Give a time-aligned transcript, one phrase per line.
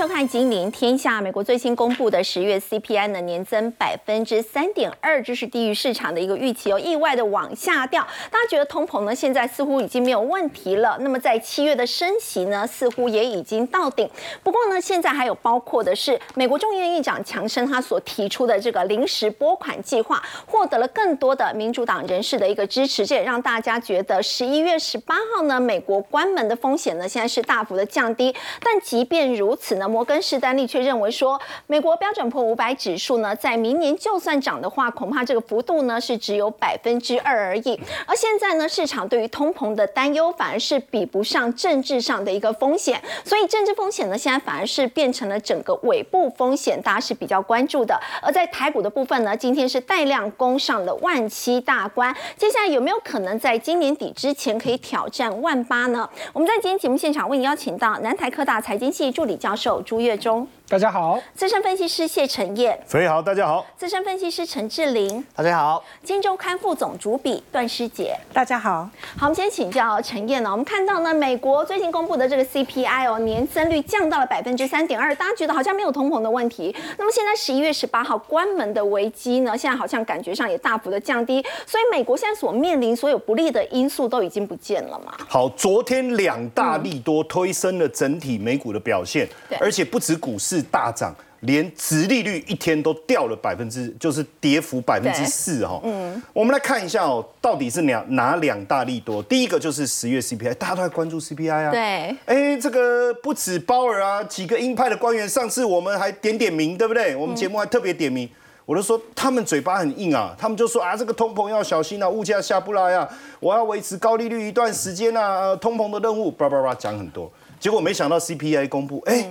[0.00, 1.18] 收看《金陵天下》。
[1.22, 8.00] 美国最新公布的十月 CPI 呢，年增百分之三点二，这是低于市场的一个预期哦，意外的往下掉。
[8.30, 10.96] 大家觉得通膨呢，现在似乎已经没有问题了。
[11.00, 14.08] 那么在七月的升息呢，似乎也已经到顶。
[14.42, 28.34] 不过呢，现在还有包括的是，美国众议院议长强生他所提出的这个临时拨款计划，获得了更多的民主党人士的一个支持，这也让大家觉得十一月十八号呢，美国关门的风险呢，现在是大幅的降低。
[28.62, 37.78] 但即便如此呢，摩根士丹利却认为说，美国标准普五百指数呢，在明年就算涨的话，恐怕这个幅度呢是只有百分之二而已。
[38.06, 48.00] 而现在呢，市场对于通膨的担忧反而是比不上政治上的一个风险，所以政治风险呢，现在反而是变成了整个尾部风险，大家是比较关注的。
[48.22, 56.08] 而在台股的部分呢，今天是带量攻上了万七大关，接下来有没有可能在今年底之前可以挑战万八呢？
[56.32, 60.46] 我们在今天节目现场为您邀请到南台科大财经系助理教授朱月忠。
[60.70, 68.88] 大家好，资深分析师谢承彦，所以好，大家好，资深分析师陈志玲，大家好，金周刊副总主笔段师杰，大家好。
[69.18, 70.48] 好，我们先请教陈燕呢。
[70.48, 76.72] 我们看到呢，美国最近公布的这个 CPI 哦，年增率降到了百分之三点二，大家觉得好像没有通膨的问题。
[76.96, 85.12] 那么现在十一月十八号关门的危机呢，现在好像感觉上也大幅的降低，所以美国现在所面临所有不利的因素都已经不见了嘛？
[85.28, 91.14] 好，昨天两大利多推升了整体美股的表现，而且不止股市大涨。
[91.40, 95.80] 连殖利率一天都掉了百分之，就是跌幅百分之四哈。
[95.82, 99.22] 嗯，我们来看一下哦，到底是哪哪两大利多？
[99.22, 101.70] 第一个就是十月 CPI，大家都在关注 CPI 啊。
[101.70, 102.14] 对。
[102.26, 107.16] 哎，这个不止鲍尔啊，几个鹰派的官员，上次我们还点点名，对不对？
[107.16, 108.28] 我们节目还特别点名，
[108.66, 113.08] 我都说他们嘴巴很硬啊，他们就说啊，这个通膨要小心啊，物价下不来啊，
[113.38, 117.32] 我要维持高利率一段时间啊，通膨的任务，叭叭叭讲很多。
[117.58, 119.26] 结果没想到 CPI 公布，哎，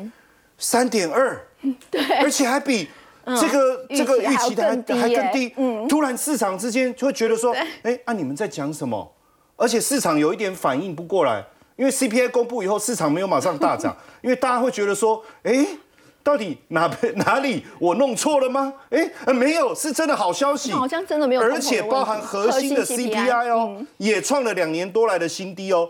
[0.60, 1.48] 三点二。
[1.90, 2.88] 对，而且还比
[3.26, 5.54] 这个这个预期的还还更低。
[5.58, 7.54] 嗯，突然市场之间就会觉得说，
[7.84, 9.12] 哎，啊你们在讲什么？
[9.58, 11.44] 而且市场有一点反应不过来，
[11.76, 15.68] 因为 CPI 公布以后，市场没有马上大涨， 因为大家会觉得说，哎，
[16.24, 18.74] 到底哪哪里我弄错了吗？
[18.90, 25.90] 哎，没有，是真的好消息，好像真的没有，而且包含核心的 CPI 哦，也创了两年多来的新低哦。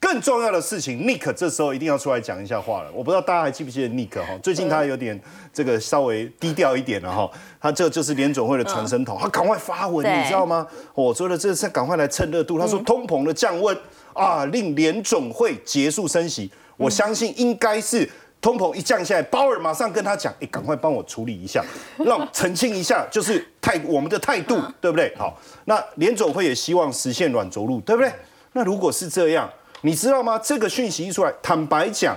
[0.00, 2.90] 更重要的事情，Nick 这时候一定要出来讲一下话了。
[2.92, 4.26] 我不知道大家还记不记得 Nick 哈？
[4.42, 5.20] 最近他有点
[5.52, 7.30] 这个稍微低调一点了哈。
[7.60, 10.66] 他这就是联总会的传声筒，他赶快发文，你知道吗？
[10.94, 12.58] 我说的这是赶快来蹭热度。
[12.58, 13.76] 他说通膨的降温
[14.14, 16.50] 啊，令联总会结束升息。
[16.78, 18.08] 我相信应该是
[18.40, 21.62] 通膨一降下来，鲍尔马上跟他讲，哎，赶快帮我处理一下，
[22.04, 25.14] 让澄清一下，就是态我们的态度，对不对？
[25.14, 28.10] 好，那联总会也希望实现软着陆，对不对？
[28.54, 29.48] 那如果是这样。
[29.82, 30.38] 你知道吗？
[30.38, 32.16] 这个讯息一出来，坦白讲，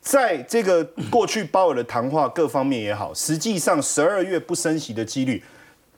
[0.00, 5.42] 在这个过去鲍尔的谈话各方面也好，实际上十二月不升息的几率，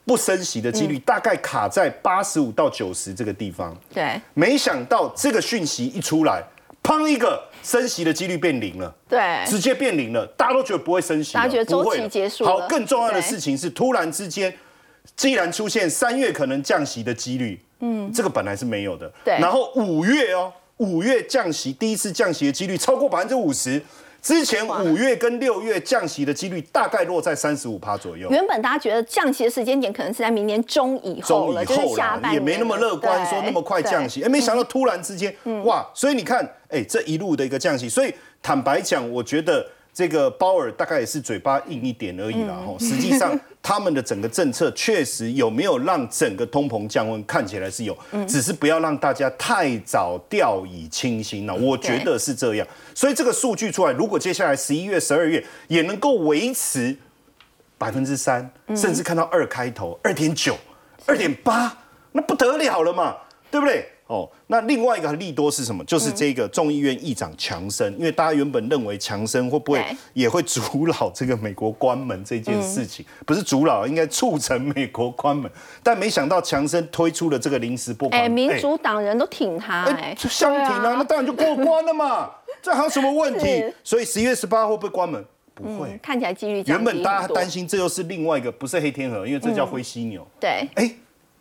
[0.07, 3.77] 不升息的几率大概卡在八十五到九十这个地方。
[3.93, 6.43] 对，没想到这个讯息一出来，
[6.83, 8.95] 砰一个升息的几率变零了。
[9.07, 14.57] 对，直接变零了，大家都觉得不会升息，大家觉得周期结束好，更重要的事情是，突然之间，
[15.15, 19.13] 既然出现三月可能降息的几率，嗯，这个本来是没有的。
[19.23, 20.51] 对，然后五月哦。
[20.79, 23.81] 五月降息，第一次降息的几率超过百分之五十。
[24.21, 28.29] 之前五月跟六月降息的几率大概落在三十五趴左右。
[28.31, 34.23] 原本大家觉得降息的时间点可能是在明年中以后了，就是下半年，也没那么乐观，说那么快降息。
[34.25, 35.33] 哎，没想到突然之间，
[35.65, 35.89] 哇！
[35.95, 38.13] 所以你看，哎，这一路的一个降息，所以
[38.43, 39.65] 坦白讲，我觉得。
[39.99, 52.69] 这个鲍尔大概也是嘴巴硬一点而已啦，吼，实际上他们的整个政策确实有没有让整个通膨降温，看起来是有，只是不要让大家太早掉以轻心了，我觉得是这样。
[52.95, 56.97] 所以这个数据出来，如果接下来十一月、十二月也能够维持
[57.77, 60.57] 百分之三，甚至看到二开头、二点九、
[61.07, 61.77] 二点八，
[62.13, 63.17] 那不得了了嘛，
[63.51, 63.85] 对不对？
[64.09, 65.85] 哦，那另外一个利多是什么？
[65.85, 69.85] 就是这个众议院议长强生，因为大家原本认为强生会不会
[70.15, 75.51] 也会阻扰这个美国关门这件事情，不是阻扰，应该促成美国关门。
[75.83, 82.31] 但没想到强生推出了这个临时拨款，哎，民主党人都挺他，哎，相挺啊，那当然就过关了嘛，
[82.63, 83.63] 这还有什么问题？
[83.85, 85.23] 所以十一月十八会不会关门？
[85.55, 90.27] 不会，看起来几率原本大家担心这又是另外一个，不是黑天鹅，因为这叫灰犀牛。
[90.41, 90.91] 对，哎。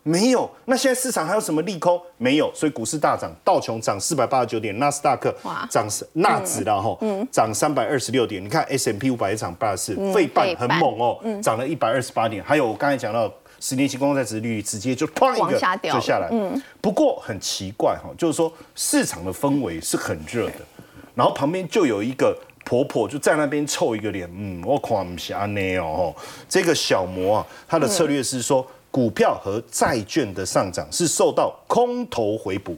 [0.02, 2.00] 没有，那现在市场还有什么利空？
[2.16, 5.34] 没有，所以股市大涨，道琼涨四百八十九点，纳斯达克
[5.68, 6.98] 涨纳指了哈，
[7.30, 8.42] 涨三百二十六点。
[8.42, 12.42] 你看 S M P 五百一涨八十四，费半很猛哦，涨了一百二十八点。
[12.42, 13.30] 还有我刚才讲到
[13.60, 16.28] 十年期公债值率直接就哐一个就下来。
[16.30, 20.60] 嗯，不过很奇怪哈，就是说市场的氛围是很热的，
[21.14, 22.34] 然后旁边就有一个。
[22.64, 26.14] 婆婆就在那边臭一个脸，嗯，我看不下呢哦。
[26.46, 32.76] 这个小魔啊，他的策略是说，股票和债券的上涨是受到空头回补。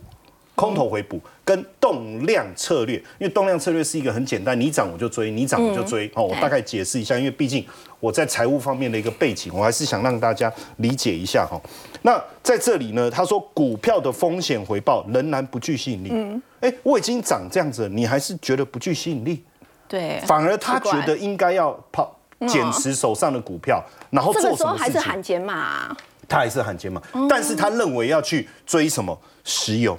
[0.56, 6.06] 空头回补跟动量策略，因为动量策略是一个很简单，你涨我就追，你涨我就追。
[6.14, 7.64] 哦，我大概解释一下，因为毕竟
[7.98, 11.58] 我在财务方面的一个背景，我还是想让大家理解一下哈。
[12.02, 16.10] 那在这里呢，他说股票的风险回报仍然不具吸引力。
[16.12, 19.42] 嗯，哎，我已经涨这样子，你还是觉得不具吸引力？
[19.88, 22.14] 对，反而他觉得应该要抛
[22.48, 25.94] 减持手上的股票，然后这个时候还是喊减码，
[26.28, 29.98] 他还是喊减码，但是他认为要去追什么石油。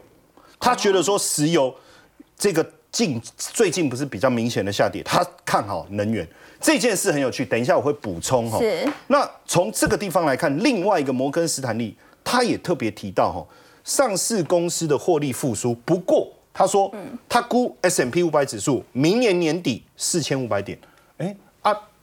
[0.59, 1.73] 他觉得说石油
[2.37, 6.27] 这个近最近不是比较明显的下跌，他看好能源
[6.59, 7.45] 这件事很有趣。
[7.45, 8.59] 等一下我会补充哈。
[8.59, 8.87] 是。
[9.07, 13.45] 那从这个地方来看，另外一个摩根斯坦利他也特别提到哈，
[13.83, 15.73] 上市公司的获利复苏。
[15.85, 16.93] 不过他说，
[17.27, 20.77] 他估 S M P 五百指数明年年底四千五百点。
[21.17, 21.35] 哎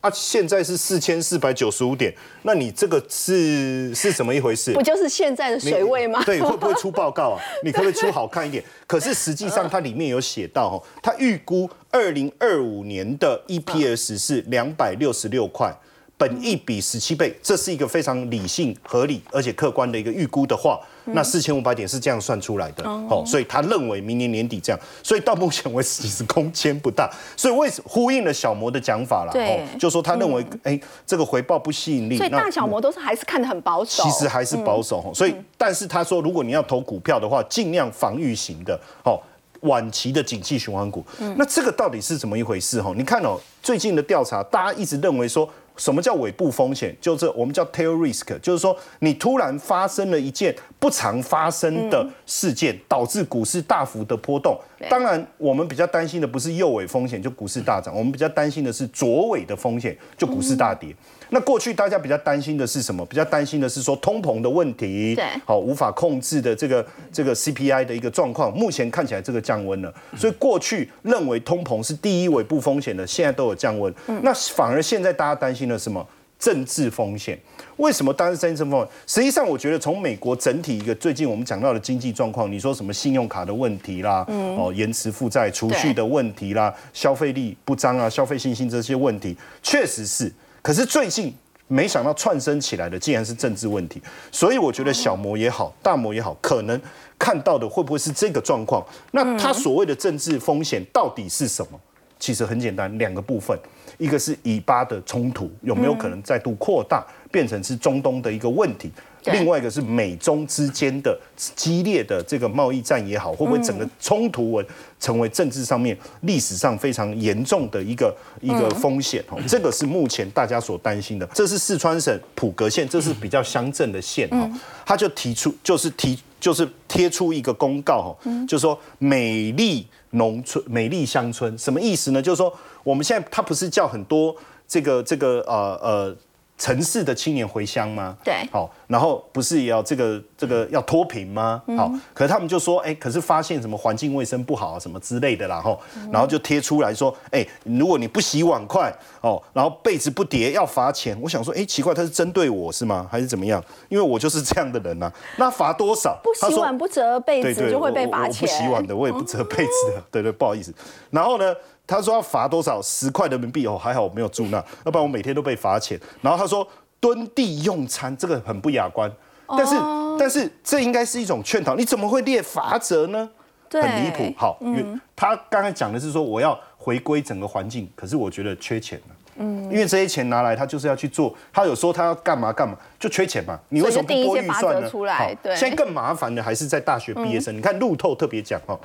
[0.00, 0.08] 啊。
[0.08, 4.72] 啊，现在是四千四百九十五点，那你这个是是怎么一回事？
[4.72, 6.22] 不就是现在的水位吗？
[6.24, 7.42] 对，会不会出报告啊？
[7.64, 8.62] 你可不可以出好看一点？
[8.86, 15.74] 可是实际上它里面有写到，哦，它预估二零二五年的 EPS 是两百六十六块。
[16.16, 20.80] 本一比十七倍，这是一个非常理性、合理而且客观的一个预估的话，
[21.12, 22.84] 那四千五百点是这样算出来的。
[22.84, 29.32] 哦，所以他认为明年年底这样，所以到目前为止其实空间不大，所以为呼应了小摩的讲法了。
[29.34, 32.16] 哦，就说他认为，哎，这个回报不吸引力。
[32.16, 34.02] 所以大小摩都是还是看得很保守。
[34.02, 35.12] 其实还是保守。
[35.14, 39.18] 所以，但是他说，如果你要投股票的话，尽量防御型的，哦，
[39.60, 41.04] 晚期的景气循环股。
[41.36, 42.80] 那这个到底是怎么一回事？
[42.82, 45.48] 哈，你看哦，最近的调查，大家一直认为说。
[45.78, 46.94] 什么叫尾部风险？
[47.00, 54.60] 就是我们叫 tail risk，就是说你突然发生了一件不常发生的事件，导致股市大幅的波动。
[54.90, 60.94] 当然，我们比较担心的不是右尾风险，就股市大涨；我们比较担心的是左尾的风险，就股市大跌。
[61.30, 63.04] 那过去大家比较担心的是什么？
[63.06, 68.52] 比较担心的是说通膨的问题，对，好无法控制的这个这个 CPI 的一个状况。
[68.56, 73.92] 目前看起来这个降温了，所以过去认为通膨是第一尾部风险的，现在都有降温。
[74.22, 76.06] 那反而现在大家担心的什么？
[76.38, 77.36] 政治风险。
[77.78, 78.88] 为什么当时政治风险？
[79.08, 90.32] 实际上，我觉得从美国整体一个最近我们讲到的经济状况，你说什么信用卡的问题啦，哦，延迟负债、储蓄的问题啦，消费力不彰啊，消费信心这些问题，确实是。
[90.62, 91.34] 可是最近
[91.66, 94.00] 没想到串升起来的竟然是政治问题，
[94.32, 96.80] 所以我觉得小摩也好，大摩也好，可能
[97.18, 98.84] 看到的会不会是这个状况？
[99.12, 101.78] 那他所谓的政治风险到底是什么？
[102.18, 103.56] 其实很简单，两个部分，
[103.96, 108.90] 一个是以巴的冲突有没有可能再度扩大，变成是中东的一个问题。
[109.24, 114.66] 另外一个是美中之间的激烈的这个贸易战也好，会不会整个冲突文
[114.98, 119.22] 成为政治上面历史上非常严重的一个一个风险？
[119.28, 121.28] 哦，这个是目前大家所担心的。
[121.34, 124.50] 这是四川省普格县，这是比较乡镇的县哈，
[124.86, 132.22] 他就提出就是提就是贴出一个公告哈，就说美丽农村、美丽乡村什么意思呢？
[132.22, 134.34] 就是说我们现在它不是叫很多
[134.66, 136.16] 这个这个呃呃。
[136.58, 138.16] 城市的青年回乡吗？
[138.24, 141.62] 对，好，然后不是也要这个这个要脱贫吗？
[141.76, 151.16] 好，可是他们就说，哎，可是发现什么环境卫生不好啊，什么之类的啦，吼，然后就贴出来说，哎，如果你不洗碗筷，哦，然后被子不叠要罚钱。
[151.22, 153.06] 我想说，哎，奇怪，他是针对我是吗？
[153.08, 153.62] 还是怎么样？
[153.88, 155.12] 因为我就是这样的人呐。
[155.36, 156.18] 那罚多少？
[156.24, 158.40] 不洗碗不折被子就会被罚钱。
[158.40, 160.74] 不洗碗的我也不折被子的，对对，不好意思。
[161.10, 161.54] 然后呢？
[161.88, 165.98] 他说要罚多少十块人民币哦，还好我没有住那，要不然我每天都被罚钱。
[166.20, 166.68] 然后他说
[167.00, 169.10] 蹲地用餐这个很不雅观，
[169.48, 169.74] 但是
[170.18, 173.30] 但是这应该是一种劝导，你怎么会列罚则呢？
[173.70, 174.32] 很离谱。
[174.36, 174.84] 好，因为
[175.16, 179.14] 他刚才讲的是说我要回归整个环境，可是我觉得缺钱了。
[179.40, 183.58] 嗯，因为这些钱拿来他就是要去做，他有说他要干嘛干嘛，就缺钱嘛。
[183.68, 184.90] 你为什么不拨预算呢？
[184.90, 187.56] 好，现在更麻烦的还是在大学毕业生。
[187.56, 188.78] 你看路透特别讲哈。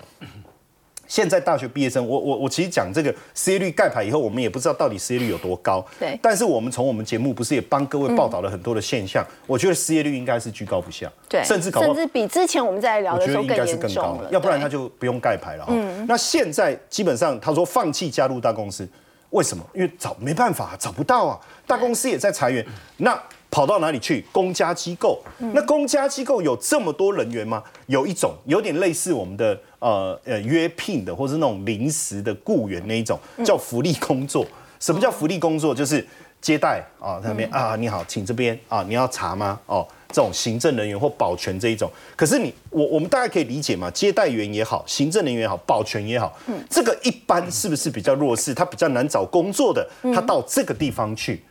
[1.07, 5.85] 现在大学毕业生，我我我其实讲这个失业率盖牌以后，我们也不知道到底失业率有多高。
[5.99, 6.17] 对。
[6.21, 9.23] 但是我们从我们节目不是也帮各位报道了很多的现象？
[9.45, 11.11] 我觉得失业率应该是居高不下。
[11.29, 11.43] 对。
[11.43, 14.29] 甚至甚至比之前我们在聊的时候更严重了。
[14.31, 15.65] 要不然他就不用盖牌了。
[15.69, 16.05] 嗯。
[16.07, 18.87] 那现在基本上他说放弃加入大公司，
[19.29, 19.63] 为什么？
[19.73, 21.39] 因为找没办法，找不到啊。
[21.67, 22.65] 大公司也在裁员。
[22.97, 23.21] 那。
[23.53, 24.25] 跑到哪里去？
[24.31, 25.21] 公家机构，
[25.53, 27.61] 那公家机构有这么多人员吗？
[27.85, 34.43] 有一种有点类似我们的呃呃约聘的，或是那种临时的雇员那一种，叫福利工作。
[34.79, 35.73] 什么叫福利工作？
[35.73, 36.03] 就是
[36.41, 39.59] 接待啊，那边啊，你好，请这边啊，你要查吗？
[39.67, 41.87] 哦，这种行政人员或保全这一种。
[42.15, 46.35] 可是你我我们大家可以理解嘛，接待员也好，行政人员也好，保全也好，
[46.71, 48.51] 这个一般是不是比较弱势？
[48.51, 51.43] 他比较难找工作的，他到这个地方去。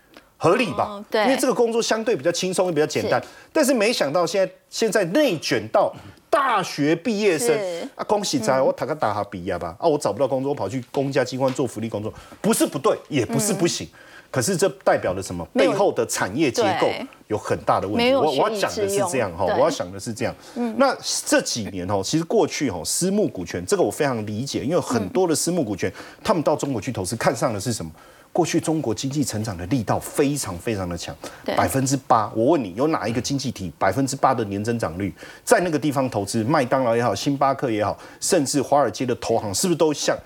[0.42, 1.00] 合理吧？
[1.08, 3.22] 对，因为这个工作相对比较轻松，也比较简单。
[3.52, 5.94] 但是没想到现在现在内卷到
[6.28, 7.56] 大学毕业生
[7.94, 13.88] 啊，恭喜在，我打个打哈比亚吧啊，我找不到工作，我跑去公家机关做福利工作，不是不对，也不是不行。
[14.32, 15.46] 可是这代表了什么？
[15.54, 16.88] 背后的产业结构
[17.28, 18.12] 有很大的问题。
[18.12, 20.34] 我我要讲的是这样哈，我要想的是这样。
[20.76, 20.92] 那
[21.24, 25.92] 这几年哦，其实过去哦，私募股权这个我非常理解，因为很多的私募股权，
[26.24, 27.92] 他们到中国去投资，看上的是什么？
[28.32, 31.14] 过去中国经济成长的力道非常非常的强，
[31.54, 32.32] 百分之八。
[32.34, 40.16] 我问你，有哪一个经济体百分之八的年增长率，在那个地方投资，麦当劳也好，星巴克也好，甚至华尔街的投行，是不是都像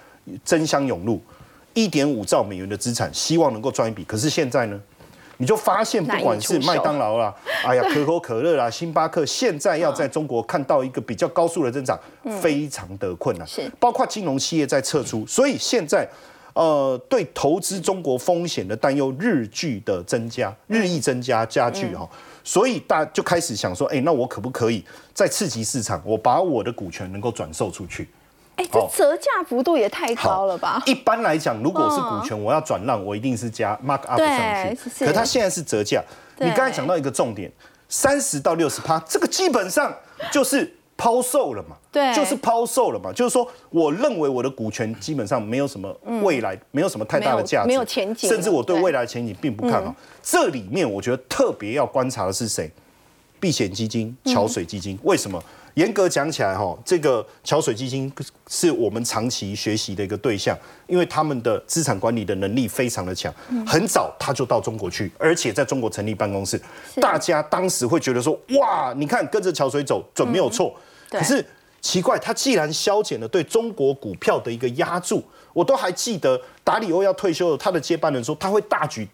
[0.45, 1.21] 争相涌入？
[1.75, 4.05] 一点五兆美元的资产，希望能够赚一笔。
[4.05, 4.81] 可是现在呢，
[5.39, 7.35] 你就发现，不管是麦当劳啦，
[7.67, 11.99] 哎呀，可口可乐啦，星巴克，现在要在中国看到一个比较高速的增长，
[12.41, 13.45] 非常的困难。
[13.49, 16.09] 是，包括金融企业在撤出，所以现在。
[16.57, 22.09] 呃，对投资中国风险的担忧日剧的增加，日益增加加剧哈，
[22.43, 24.83] 所以大就开始想说，哎，那我可不可以
[25.13, 28.09] 在刺激市场，我把我的股权能够转售出去？
[28.57, 30.83] 哎，这折价幅度也太高了吧？
[30.87, 35.05] 一般来讲，如果是股权，我要转让，我一定是加 mark up 上去。
[35.05, 36.03] 可它现在是折价。
[36.39, 37.53] 你刚才讲到一个重点，
[37.91, 39.95] 三十到六十趴，这个基本上
[40.33, 40.75] 就是。
[40.97, 41.76] 抛售了嘛？
[41.93, 43.12] 对，就是抛售了嘛。
[43.12, 49.95] 就是说，我认为我的股权基本上没有什么未来，没有什么太大的价值，没有前景，甚至我对未来的前景并不看好。
[50.23, 52.71] 这里面我觉得特别要观察的是谁？
[53.38, 54.99] 避险基金、桥水基金。
[55.03, 55.43] 为什么？
[55.75, 58.11] 严格讲起来，哈，这个桥水基金
[58.49, 63.31] 是我们长期学习的一个对象，因为他们的资产管理的能力非常的强。
[63.67, 66.59] 很早他就到中国去，而且在中国成立办公室。
[66.99, 70.75] 大家当时会觉得说，哇，你看跟着桥水走准没有错。
[71.11, 71.45] 可是
[71.81, 75.23] 奇怪，他既然削减了对中国股票的一个压注，
[75.53, 79.09] 我都还记得达里欧要退休了，他的接班人说他会大举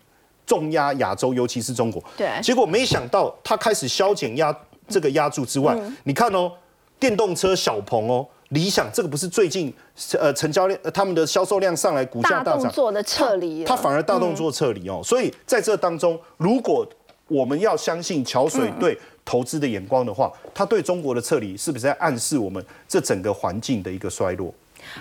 [0.46, 2.02] 重压亚洲，尤其是中国。
[2.16, 4.56] 对，结果没想到他开始削减压
[4.88, 6.50] 这个压注之外，你看哦，
[6.98, 9.72] 电动车小鹏哦，理想这个不是最近
[10.18, 16.88] 呃成交量他们的销售量上来，股价大涨，做的撤离，他反而大动作撤离哦，所以在这当中，如果
[17.28, 18.98] 我们要相信桥水对。
[19.24, 24.52] 投资的眼光的话，他对中国的撤离是不是在暗示我们这整个环境的一个衰落？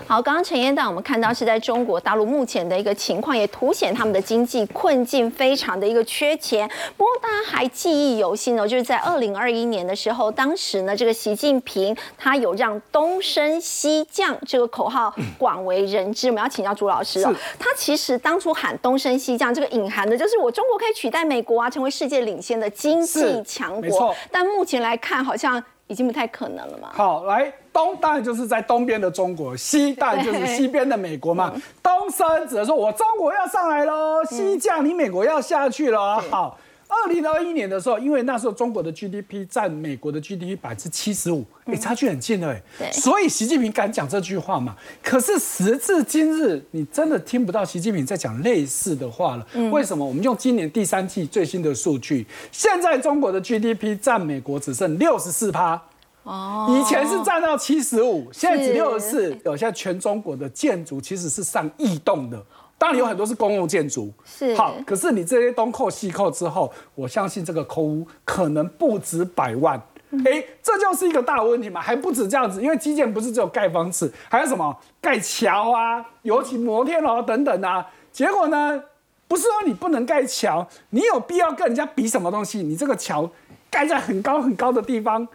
[0.08, 6.70] 好，刚刚陈燕带我们看到是在中国大陆目前的一个情况，也凸显他们的经济困境非常的一个缺钱。
[6.98, 16.30] 不过大家还记忆犹新哦，就是在二零二一年的时候，当时呢，这个习近平他有让东升西降这个口号广为人知。
[16.30, 24.16] 我们要请教朱老师哦，他其实当初喊东升西降，这个隐含的就是我中国可以取代美国啊，成为世界领先的经济强国。
[24.32, 25.64] 但目前来看，好像。
[25.88, 26.90] 已经不太可能了嘛。
[26.94, 31.54] 好，来东当然就是在东边的中国，西当然就是西边的美国嘛。
[31.82, 36.20] 东升指的说，我中国要上来喽，西降你美国要下去了。
[36.20, 42.92] 好，二零二一年的时候，因为那时候中国的 GDP 占美国的 GDP 百分之七十五，哎，差距很近了，哎。
[42.92, 44.76] 所以习近平敢讲这句话嘛？
[45.02, 49.48] 可是时至今日，你真的听不到习近平在讲类似的话了。
[49.72, 50.06] 为什么？
[50.06, 55.82] 我们用今年第三季最新的数据，现在中国的 GDP 占美国只剩六十四趴。
[56.24, 59.38] 哦，以前是占到七十五，现在只六十四。
[59.44, 62.40] 有现在全中国的建筑其实是上亿栋的，
[62.78, 64.14] 当然有很多是公共建筑。
[64.24, 69.82] 是好，可是你这些东扣西扣之后，我相信这个空屋可能不止百万。
[70.26, 77.88] 哎，这就是一个大问题嘛，还不止这样子，因为基建不是只有盖房子，还有什么盖桥啊，尤其摩天楼等等啊。
[78.12, 78.84] 结果呢，
[79.28, 82.62] 不是说你不能盖桥，你有必要跟人家比什么东西？
[82.62, 83.28] 你这个桥
[83.72, 85.28] 盖在很高很高的地方。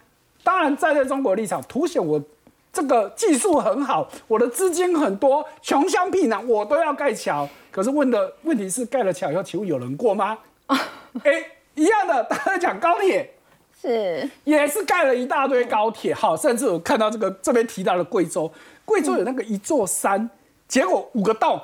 [0.46, 2.22] 当然，站在中国立场，凸显我
[2.72, 7.48] 这个技术很好，我的资金很多，穷乡僻壤我都要盖桥。
[7.72, 10.38] 可是问的问题是，盖了桥以后，请问有人过吗？
[11.24, 13.28] 哎，一样的，大家讲高铁
[13.82, 16.14] 是，也是盖了一大堆高铁。
[16.14, 18.48] 好，甚至我看到这个这边提到了贵州，
[18.84, 20.30] 贵州有那个一座山，
[20.68, 21.60] 结果五个洞，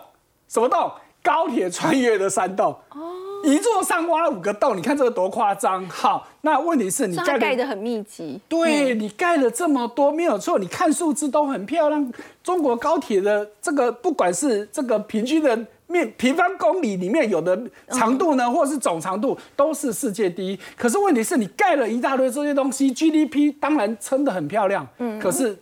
[0.48, 0.90] 什么洞？
[1.22, 2.76] 高铁穿越的山洞。
[2.90, 3.21] 哦。
[3.44, 5.88] 一座上挖五个洞，你看这个多夸张！
[5.88, 12.12] 好，那问题是你盖盖的很密集，对你盖了这么多没有错，你看数字都很漂亮。
[12.42, 20.58] 中国高铁的这个不管是这个平均的面平方公里里面有的长度呢，或是总长度都是世界第一。
[20.76, 25.58] 可是问题是你盖了一大堆这些东西，GDP 当然撑得很漂亮，嗯，可是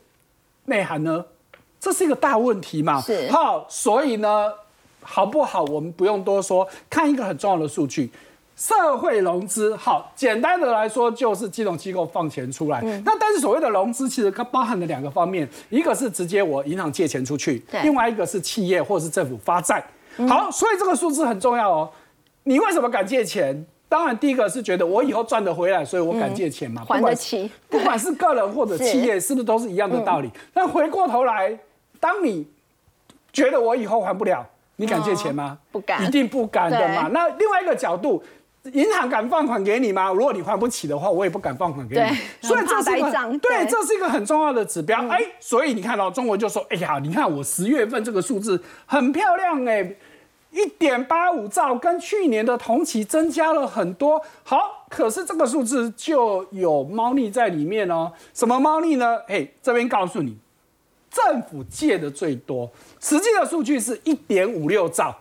[0.66, 1.24] 内涵呢，
[1.80, 3.00] 这是一个大问题嘛？
[3.00, 4.52] 是好，所以呢。
[5.12, 5.64] 好不好？
[5.64, 8.08] 我们不用多说，看一个很重要的数据，
[8.54, 12.80] 社会融资，好，简单的来说就是金融机构放钱出来。
[13.04, 19.84] 那但是所谓的融资，其实它包含了两个方面，一个是直接我银行借钱出去，另外一个是企业或者是政府发债。
[20.28, 21.90] 好，所以这个数字很重要哦。
[22.44, 23.66] 你为什么敢借钱？
[23.88, 27.50] 当然，第一个是觉得我以后赚得回来，所以我敢借钱嘛，还得起。
[27.68, 30.30] 不管是个人或者企业，是不是都是一样的道理？
[30.54, 31.58] 那回过头来，
[31.98, 32.46] 当你
[33.32, 34.46] 觉得我以后还不了，
[34.80, 35.58] 你敢借钱吗？
[35.70, 37.08] 不敢，一定不敢的嘛。
[37.12, 38.22] 那另外一个角度。
[38.74, 40.12] 银行敢放款给你吗？
[40.12, 42.46] 如果你还不起的话，我也不敢放款给你。
[42.46, 45.08] 所以 这是一个对，这是一个很重要的指标。
[45.08, 49.90] 哎，所以你看到中国就说：“哎呀，你看我十月份这个数字很漂亮哎，
[50.50, 54.20] 一点八五兆，跟去年的同期增加了很多。
[54.42, 58.12] 好，可是这个数字就有猫腻在里面哦。
[58.34, 59.16] 什么猫腻呢？
[59.28, 60.36] 哎，这边告诉你，
[61.10, 65.14] 政府借的最多，实际的数据是一点五六兆。”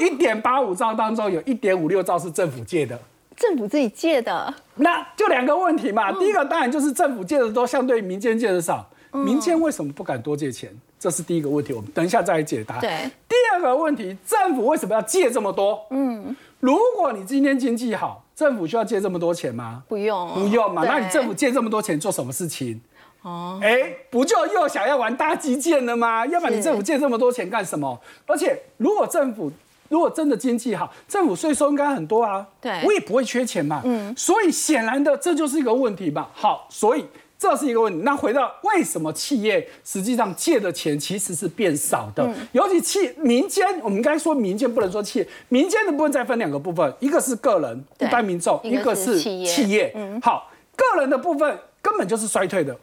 [0.00, 2.98] 一点八五兆当中，有一点五六兆是政府借的，
[3.36, 6.10] 政府自己借的，那就两个问题嘛。
[6.10, 8.84] 第一个当然就是政府借的多，相对民间借的少。
[9.12, 10.68] 民间为什么不敢多借钱？
[10.98, 12.80] 这是第一个问题，我们等一下再来解答。
[12.80, 13.08] 对。
[13.28, 15.86] 第二个问题，政府为什么要借这么多？
[15.90, 19.84] 嗯，如果你今天经济好，政府需要借这么多钱吗？
[19.86, 20.82] 不用，不用嘛。
[20.84, 22.80] 那你政府借这么多钱做什么事情？
[23.22, 26.26] 哦，哎，不就又想要玩大基建了吗？
[26.26, 27.98] 要不然你政府借这么多钱干什么？
[28.26, 29.50] 而且如果政府
[29.88, 32.46] 如果真的经济好，政府税收应该很多啊。
[32.60, 33.80] 对，我也不会缺钱嘛。
[33.84, 36.30] 嗯，所以显然的，这就是一个问题吧。
[36.34, 37.04] 好，所以
[37.38, 38.00] 这是一个问题。
[38.02, 42.28] 那回到为什么企业实际上借的钱其实是变少的？
[42.52, 49.92] 尤其企民间，我们该说民间不能说企业，民间的部分再分两个部分，一个是个人一般民众，一个是企业。
[49.94, 52.74] 嗯，好，个人的部分根本就是衰退的。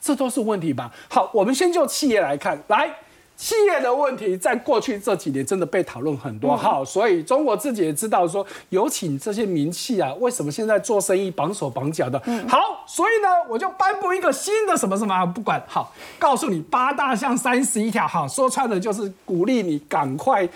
[0.00, 0.90] 这都是问题吧？
[1.08, 2.90] 好，我们先就企业来看，来。
[3.36, 12.20] 企业的问题在过去这几年真的被讨论很多，好，所以中国自己也知道说，有请这些名气啊，为什么现在做生意绑手绑脚的？
[12.46, 20.46] 好，所以呢，我就颁布一个新的什么什么，不管好，告诉你八大项三十一条，好，说穿了就是鼓励你赶快，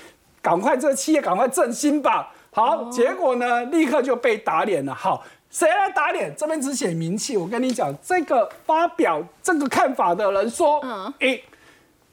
[0.42, 2.34] 赶快这企业赶快振兴吧。
[2.50, 4.94] 好，结果呢，立刻就被打脸了。
[4.94, 5.24] 好，
[5.54, 6.34] 谁来打脸？
[6.36, 11.40] 这边只写名气，我跟你讲，这个发表这个看法的人说，嗯，哎。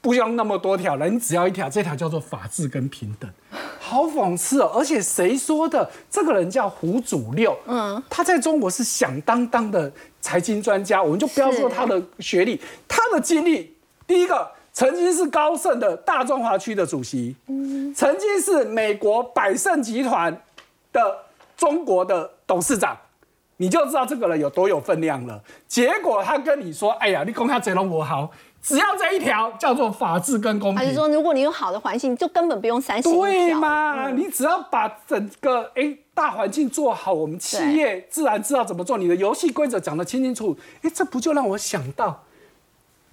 [0.00, 3.30] 不用那么多条了，你只要一条，这条叫做法治跟平等，
[3.78, 4.72] 好讽刺哦！
[4.74, 5.88] 而且谁说的？
[6.10, 20.36] 这个人叫胡祖六，嗯，他在中国是响当当的财经专家，我们就不要说他的学历，他的经历，第一个曾经是高盛的大中华区的主席，嗯，曾经是美国百盛集团
[20.92, 21.18] 的
[21.56, 22.98] 中国的董事长，
[23.58, 25.40] 你就知道这个人有多有分量了。
[25.68, 28.30] 结果他跟你说：“哎呀，你公开贼龙我好。”
[28.62, 34.08] 只要这一条叫做法治跟公平，还是说，如果你有好的环境，就根本不用三心对嘛？
[34.10, 38.96] 你只要把整个哎大环境做好，我们企业自然知道怎么做。
[38.96, 42.22] 你的游戏规则讲得清清楚，哎，这不就让我想到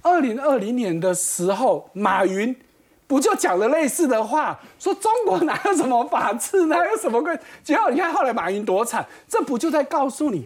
[0.04, 2.56] 二零二零年的时候，马云
[3.10, 7.36] 不就讲了类似的话，说中国哪有什么法治，哪有什么规？
[7.64, 10.46] 结果你看后来马云多惨，这不就在告诉你？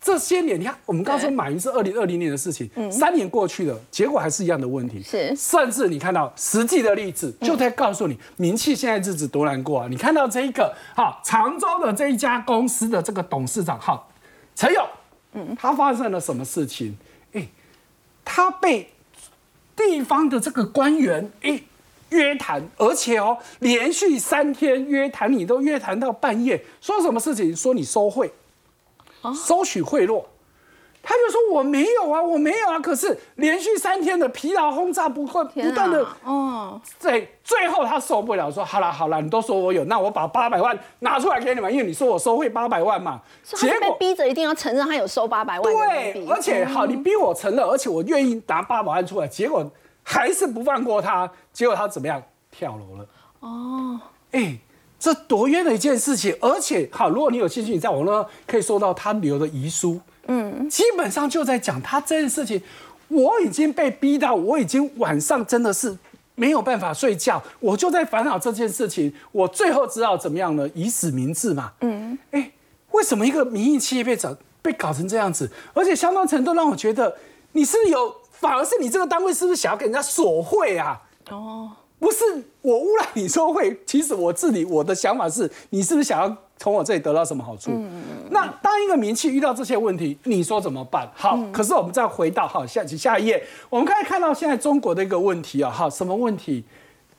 [0.00, 5.02] 这些年，你看，我们刚说马云是二零二零年的事情，三年过去了，结果还是一样的问题。
[5.02, 9.88] 是，甚至你看到实际的例子，就在告诉你，名气现在日子多难过啊！
[9.90, 14.00] 你看到这一个，哈，常州的这一家公司的这个董事长，哈，
[14.54, 14.86] 陈勇，
[15.32, 16.96] 嗯，他发生了什么事情？
[17.32, 17.48] 哎，
[18.24, 18.92] 他被
[19.74, 21.60] 地方的这个官员，哎，
[22.10, 27.54] 约谈，而且哦，连续三天约谈，你都约谈到半夜，说什么事情？
[27.56, 28.32] 说你收贿。
[29.34, 30.22] 收取贿赂，
[31.02, 32.78] 他就说我没有啊，我没有啊。
[32.78, 43.20] 可是连续三天的疲劳轰炸，不会不断的，哦，对，最后他受不了，说好了好了，你都说我有，那我把八百万拿出来给你们，因为你说我收贿八百万嘛。
[43.42, 45.74] 结果逼着一定要承认他有收八百万。
[45.74, 49.68] 对，而且好，你逼我承认，而且我愿意拿八百万出来，结果
[50.08, 52.22] 还是不放过他，结果他怎么样？
[52.50, 53.06] 跳楼了。
[53.40, 54.00] 哦，
[54.32, 54.58] 哎。
[55.00, 62.60] 这多冤的一件事情，而且好，如果你有兴趣，你在网络上可以搜到他留的遗书，嗯，基本上就在讲他这件事情。
[63.06, 65.96] 我已经被逼到，我已经晚上真的是
[66.34, 69.14] 没有办法睡觉，我就在烦恼这件事情。
[69.30, 70.68] 我最后知道怎么样呢？
[70.74, 72.50] 以死明志嘛，嗯，哎，
[72.90, 75.48] 为什么一个民营企业被整被搞成这样子？
[75.74, 77.16] 而且相当程度让我觉得，
[77.52, 81.00] 你是有，反而是你这个单位是不是想要给人家索贿啊？
[81.30, 81.70] 哦。
[82.00, 82.24] 不是
[82.62, 87.72] 我污染你说会，其实我自己我的想法是，你是不是想要从我这里得到什么好处？
[88.30, 91.10] 那当一个名气遇到这些问题，你说怎么办？
[91.12, 96.62] 好，可是我们再回到好下下一页，我们可以看到现在中国的一个问题啊，哈，什么问题？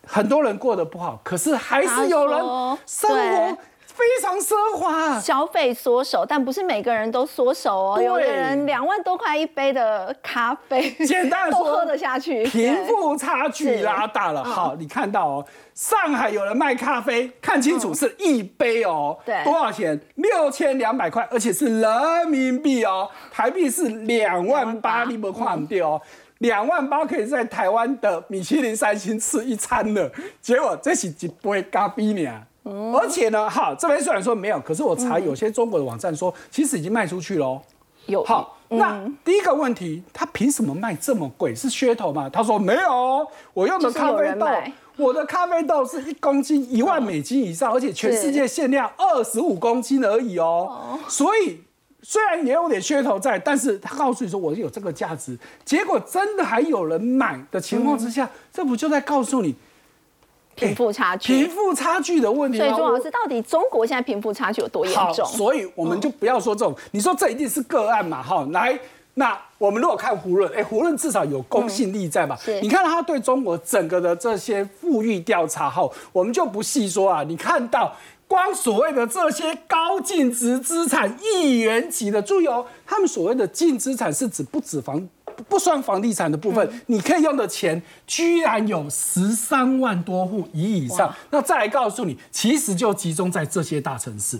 [0.08, 2.40] 很多人过得不好，可是还是有人
[2.86, 3.58] 生活
[4.00, 8.02] 非常奢华，消费缩手，但不是每个人都缩手哦。
[8.02, 14.42] 有的人两万多块一杯的咖啡，简单说都喝得下去，贫富差距拉大了。
[14.42, 20.00] 好，你看到哦，上海有人卖咖啡，看清楚是一杯哦，对，多少钱？
[20.16, 26.02] 六千两百块，而且是人民币哦，台币是两万八，你没看对哦。
[26.38, 30.10] 两万八可以在台湾的米其林三星吃一餐了，
[30.42, 32.32] 结果这是一杯咖啡呢。
[32.94, 37.62] 而且呢，好，这边虽然说没有，可是我查有些中国的网站说，其实已经卖出去喽。
[38.06, 41.54] 有好，那第一个问题，他凭什么卖这么贵？
[41.54, 42.30] 是噱头吗？
[42.30, 44.48] 他说没有，我用的咖啡豆，
[44.98, 50.98] 我的咖啡豆是一公斤一万美金以上，而且全世界限量二十五公斤而已哦。
[51.08, 51.62] 所以
[52.02, 59.54] 虽然也有点噱头在，但是他告诉你说我有这个价值，结果真的还有人买的情况之下，这不就在告诉你？
[60.68, 62.58] 贫富差距，贫富差距的问题。
[62.58, 65.26] 所以钟老师，到底中国现在贫富差距有多严重？
[65.26, 68.22] 所以我们就不要说这种，你说这一定是个案嘛？
[68.22, 68.78] 哈，来，
[69.14, 72.38] 那我们如果看胡润，哎，胡润至少有公信力在吧？
[72.62, 77.24] 你看他对中国整个的这些富裕调查后，我们就不细说啊。
[77.24, 77.94] 你看到
[78.28, 85.08] 光所谓的这些高净值资产亿元级的，注意哦，他们所谓的净资产是指不止房。
[85.48, 91.14] 不算房地产的部分，你可以用的钱居然有十三万多户以以上。
[91.30, 94.40] 那再来告诉你，其实就集中在这些大城市，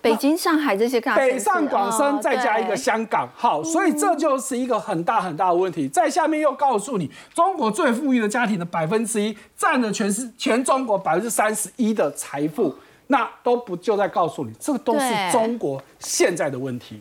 [0.00, 3.28] 北京、上海这些大北上广深，再加一个香港。
[3.34, 5.86] 好，所以这就是一个很大很大的问题。
[5.88, 12.74] 在下面又告诉你，中国最富裕的家庭的百分之一，占了全是全中国百分之三十一的财富。
[13.08, 17.00] 那都不就在告诉你，这个都是中国现在的问题。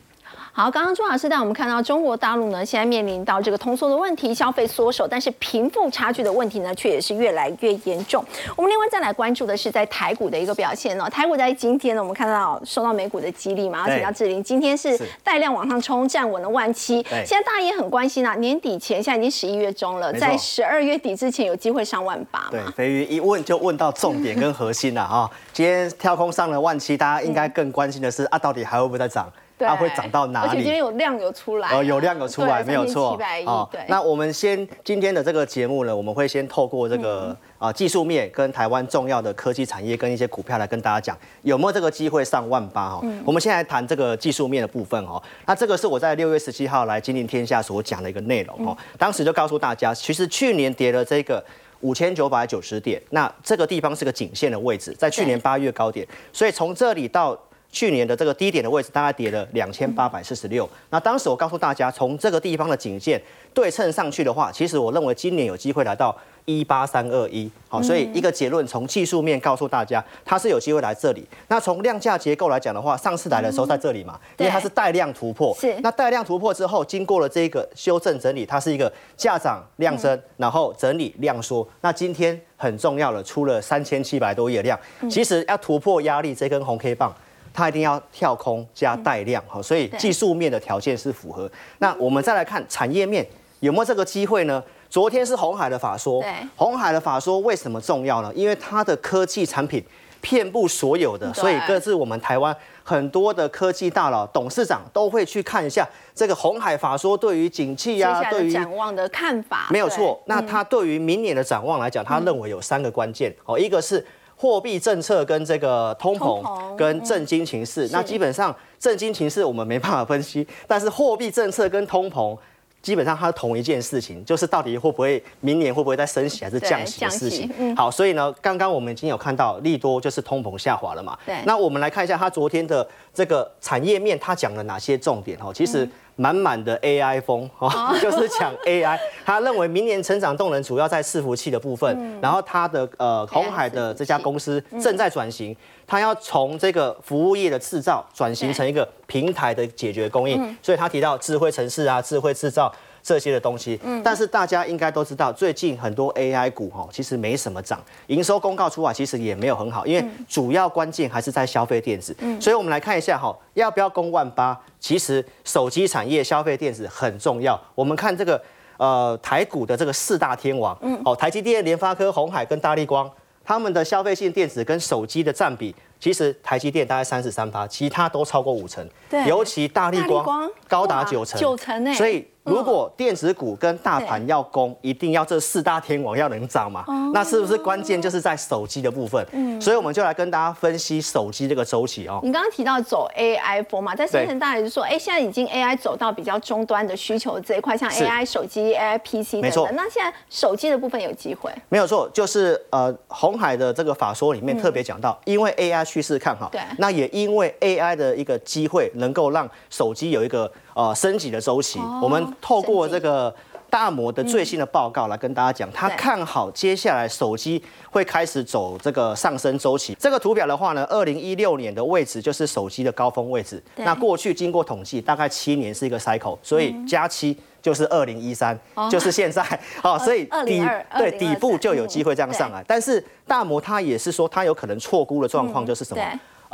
[0.57, 8.23] 好，刚刚朱老师带我们看到中国大陆呢，现在面临到这个通缩的问题，消费缩手，但是贫富差距的问题呢，却也是越来越严重。
[8.55, 11.03] 我们另外再来关注的是在台股的一个表现哦。
[11.11, 17.05] 台股在今天呢，我们看到受到美股的激励嘛，而且要志玲今天是带量往上冲，站稳了万七。
[17.25, 25.29] 现在大家也很关心啊，年底前现在已经十一月中了，在十二月底之前有机会上万八对，肥鱼一问就问到重点跟核心了啊。
[25.51, 29.29] 今天跳空上了万七，大家应该更关心的是啊，到底还会不会再涨？
[29.57, 30.49] 它会涨到哪里？
[30.49, 33.17] 而且今天有量有出来，呃，有量有出来，没有错。
[33.45, 33.81] 哦，对。
[33.87, 43.01] 那我们先今天的这个节目呢，我们会先透过这个啊技术面跟台湾重要的科技产业跟一些股票来跟大家讲，有没有这个机会上万八哈？
[43.23, 45.21] 我们先来谈这个技术面的部分哦。
[45.45, 48.77] 那这个是我在六月十七号来金陵天下所讲的一个内容哦。
[48.97, 51.43] 当时就告诉大家，其实去年跌了这个
[51.79, 57.39] 五千九百九十点，那这个地方是个颈线的位置，在去年八月高点，所以从这里到。
[57.75, 60.67] 去年的这个低点的位置大概跌了两千八百四十六。
[60.91, 63.21] 那当时我告诉大家，从这个地方的颈线
[63.53, 67.51] 对称上去的话，其实我认为今年有机会来到一八三二一。
[67.67, 71.27] 好，所以一个结论，从技术面告诉大家，它是有机会来这里。
[71.49, 75.53] 那从量价结构来讲的话，上次来的时候在这里嘛，因为它是带量突破。
[75.59, 75.75] 是。
[75.81, 81.67] 那带量突破之后，经过了这个修正整理，它是一个价涨量增，然后整理量缩。
[81.81, 84.79] 那今天很重要了，出了三千七百多亿的量，
[85.11, 87.13] 其实要突破压力，这根红 K 棒。
[87.55, 91.49] 它一定要跳空加带量，好，所以技术面的条件是符合。
[91.79, 93.25] 那我们再来看产业面
[93.61, 94.61] 有没有这个机会呢？
[94.89, 96.21] 昨天是红海的法说，
[96.57, 98.29] 红海的法说为什么重要呢？
[98.35, 99.81] 因为它的科技产品
[100.19, 109.67] 遍布所有的，所以各自我们台湾很多的科技大佬、董事长都会去看一下这个红海法说对于景气呀、对于展望的看法。
[109.71, 114.05] 没有错，那他对于明年的展望来讲，他认为有三个关键，哦，一个是。
[114.45, 122.37] 货币政策跟这个通膨跟震惊情势，那基本上震惊情势我们没办法分析，但是货币政策跟通膨
[122.79, 127.75] 基本上它是同一件事情，就是到底会不会明年会不会再升息还是降息的事情。
[127.75, 131.17] 好，所以呢，刚刚我们已经有看到利多就是通膨下滑了嘛。
[131.25, 131.35] 对。
[131.47, 135.51] 那我们来看一下它昨天的这个产业面，它讲了哪些重点哦？
[135.51, 135.89] 其实。
[136.15, 137.69] 满满的 AI 风 哦，
[138.01, 138.97] 就是讲 AI。
[139.25, 152.71] 他认为明年成长动能主要在伺服器的部分，然后他的呃红海的这家公司正在转型，他要从这个服务业的制造转型成一个平台的解决供应，所以他提到智慧城市啊，智慧制造。
[153.05, 164.59] 这些的东西，嗯，但是大家应该都知道，最近很多 AI 股哈，其实没什么涨，营收公告出来其实也没有很好，因为主要关键还是在消费电子，嗯，所以我们来看一下哈，要不要攻万八？
[164.79, 167.59] 其实手机产业、消费电子很重要。
[167.75, 168.41] 我们看这个
[168.77, 173.07] 呃台股的这个四大天王，嗯，哦，台积电、联发科、红海跟大力光，
[173.43, 182.27] 他们的消费性电子跟手机的占比，其实台积电大概三十三趴，其他都超过五成，对，尤其大力光高达九成，九成所以。
[182.45, 186.85] 如果电子股跟大盘要攻，一定要这四大天王要能涨嘛？
[187.11, 189.25] 那是不是关键就是在手机的部分？
[189.31, 192.19] 嗯，所以我们就来跟大家分析手机这个周期哦。
[192.21, 199.75] 你刚刚提到走 AI 风嘛，在先前大家就说，哎，现在已经 AI 走到比较终端的需求这一块，像 AI 手机、AI PC 等等。
[199.75, 201.51] 那现在手机的部分有机会？
[201.69, 211.79] 没有错，就是呃，红海的这个法说里面特别讲到，因为 AI 趋势看好，对，那也因为 AI 的一个机会，能够让手机有一个呃升级的周期。
[212.03, 213.35] 我们透过这个。
[213.67, 217.61] 大摩的最新的报告来跟大家讲，他看好接下来手机
[217.91, 219.93] 会开始走这个上升周期。
[219.99, 223.61] 这个图表的话呢，二零一六年的位置就是手机的高峰位置。
[223.77, 228.57] 那过去经过统计，大概七年是一个 cycle，所以加七就是二零一三，
[228.89, 229.43] 就是现在。
[229.81, 230.65] 好， 所以底
[230.97, 232.63] 对底部就有机会这样上来。
[232.65, 236.01] 但是大摩他也是说，他有可能错估的状况就是什么？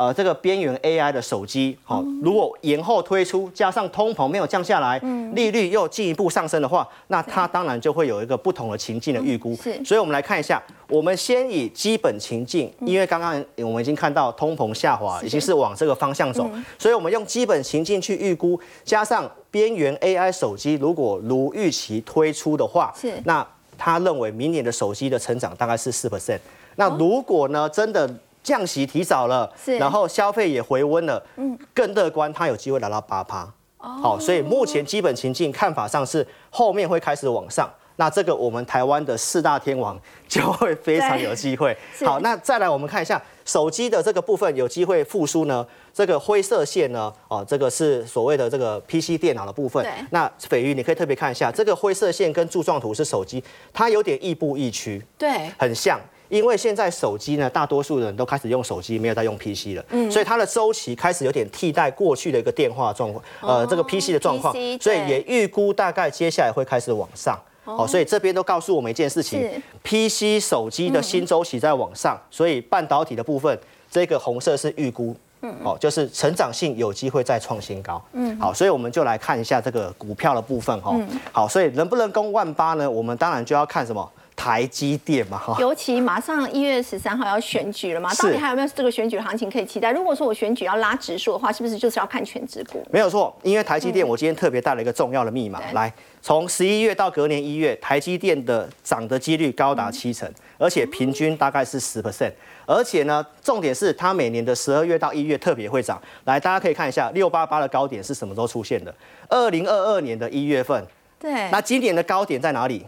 [0.01, 4.97] 呃，这个边缘 AI 的手机，好，如果延后推出，加上通膨没有降下来，
[5.35, 9.55] 利率又进一步上升的话，那它当然就会有一个不同的情境的预估。
[9.57, 10.59] 是，所以我们来看一下，
[10.89, 26.39] 我们先以基本情境，因为刚刚我们已经看到通膨下滑，已经是往这个方向走，所以我们用基本情境去预估，加上边缘 AI 手机如果如预期推出的话，是，那他认为明年的手机的成长大概是四 percent。
[26.77, 28.11] 那如果呢，真的
[28.43, 33.47] 降息提早了，然后消费也回温了，嗯，更乐观，它有机会达到八趴。
[33.77, 37.69] 好，所以目前基本情境看法上是后面会开始往上。
[37.97, 41.75] 那这个我们台湾的四大天王就会非常有机会。
[42.03, 45.65] 好，那再来我们看一下手机的这个部分有机会复苏呢？
[45.93, 47.13] 这个灰色线呢？
[47.27, 49.85] 哦，这个是所谓的这个 PC 电脑的部分。
[50.09, 55.03] 那斐鱼你可以特别看一下，这个灰色线跟柱状图是手机，它有点亦步亦趋。
[55.17, 55.99] 对，很像。
[56.31, 69.45] 因为现在手机呢，大多数人都开始用手机，没有在用 PC 了，嗯，所以它的周期开始有点替代过去的一个电话状况，呃，这个 PC 的状况，所以也预估大概接下来会开始往上，哦，所以这边都告诉我们一件事情
[69.83, 80.95] ，PC 手机的新周期在往上，所以半导体的部分，这个红色是预估，嗯，哦，就是成长性有机会再创新高，嗯，好，所以我们就来看一下这个股票的部分，哈，
[81.33, 82.89] 好，所以能不能攻万八呢？
[82.89, 84.09] 我们当然就要看什么？
[84.35, 89.91] 台积电嘛，哈，尤其马上一月十三号要选举了嘛，到底还有没有这个选举行情可以期待？
[89.91, 92.83] 如果说我选举要拉指数的话，是不是就是要看全指股？
[92.91, 102.31] 没有错，因为台积电，我今天特别带了一个重要的密码来，从十一月到隔年一月，台积电的涨的几率高达七成，而且平均大概是十 percent，
[102.65, 106.01] 而且呢，重点是它每年的十二月到一月特别会涨。
[106.23, 108.93] 来，大家可以看一下六八八的高点是什么时候出现的？
[109.29, 110.83] 二零二二年的一月份。
[111.19, 111.31] 对。
[111.51, 112.83] 那今年的高点在哪里？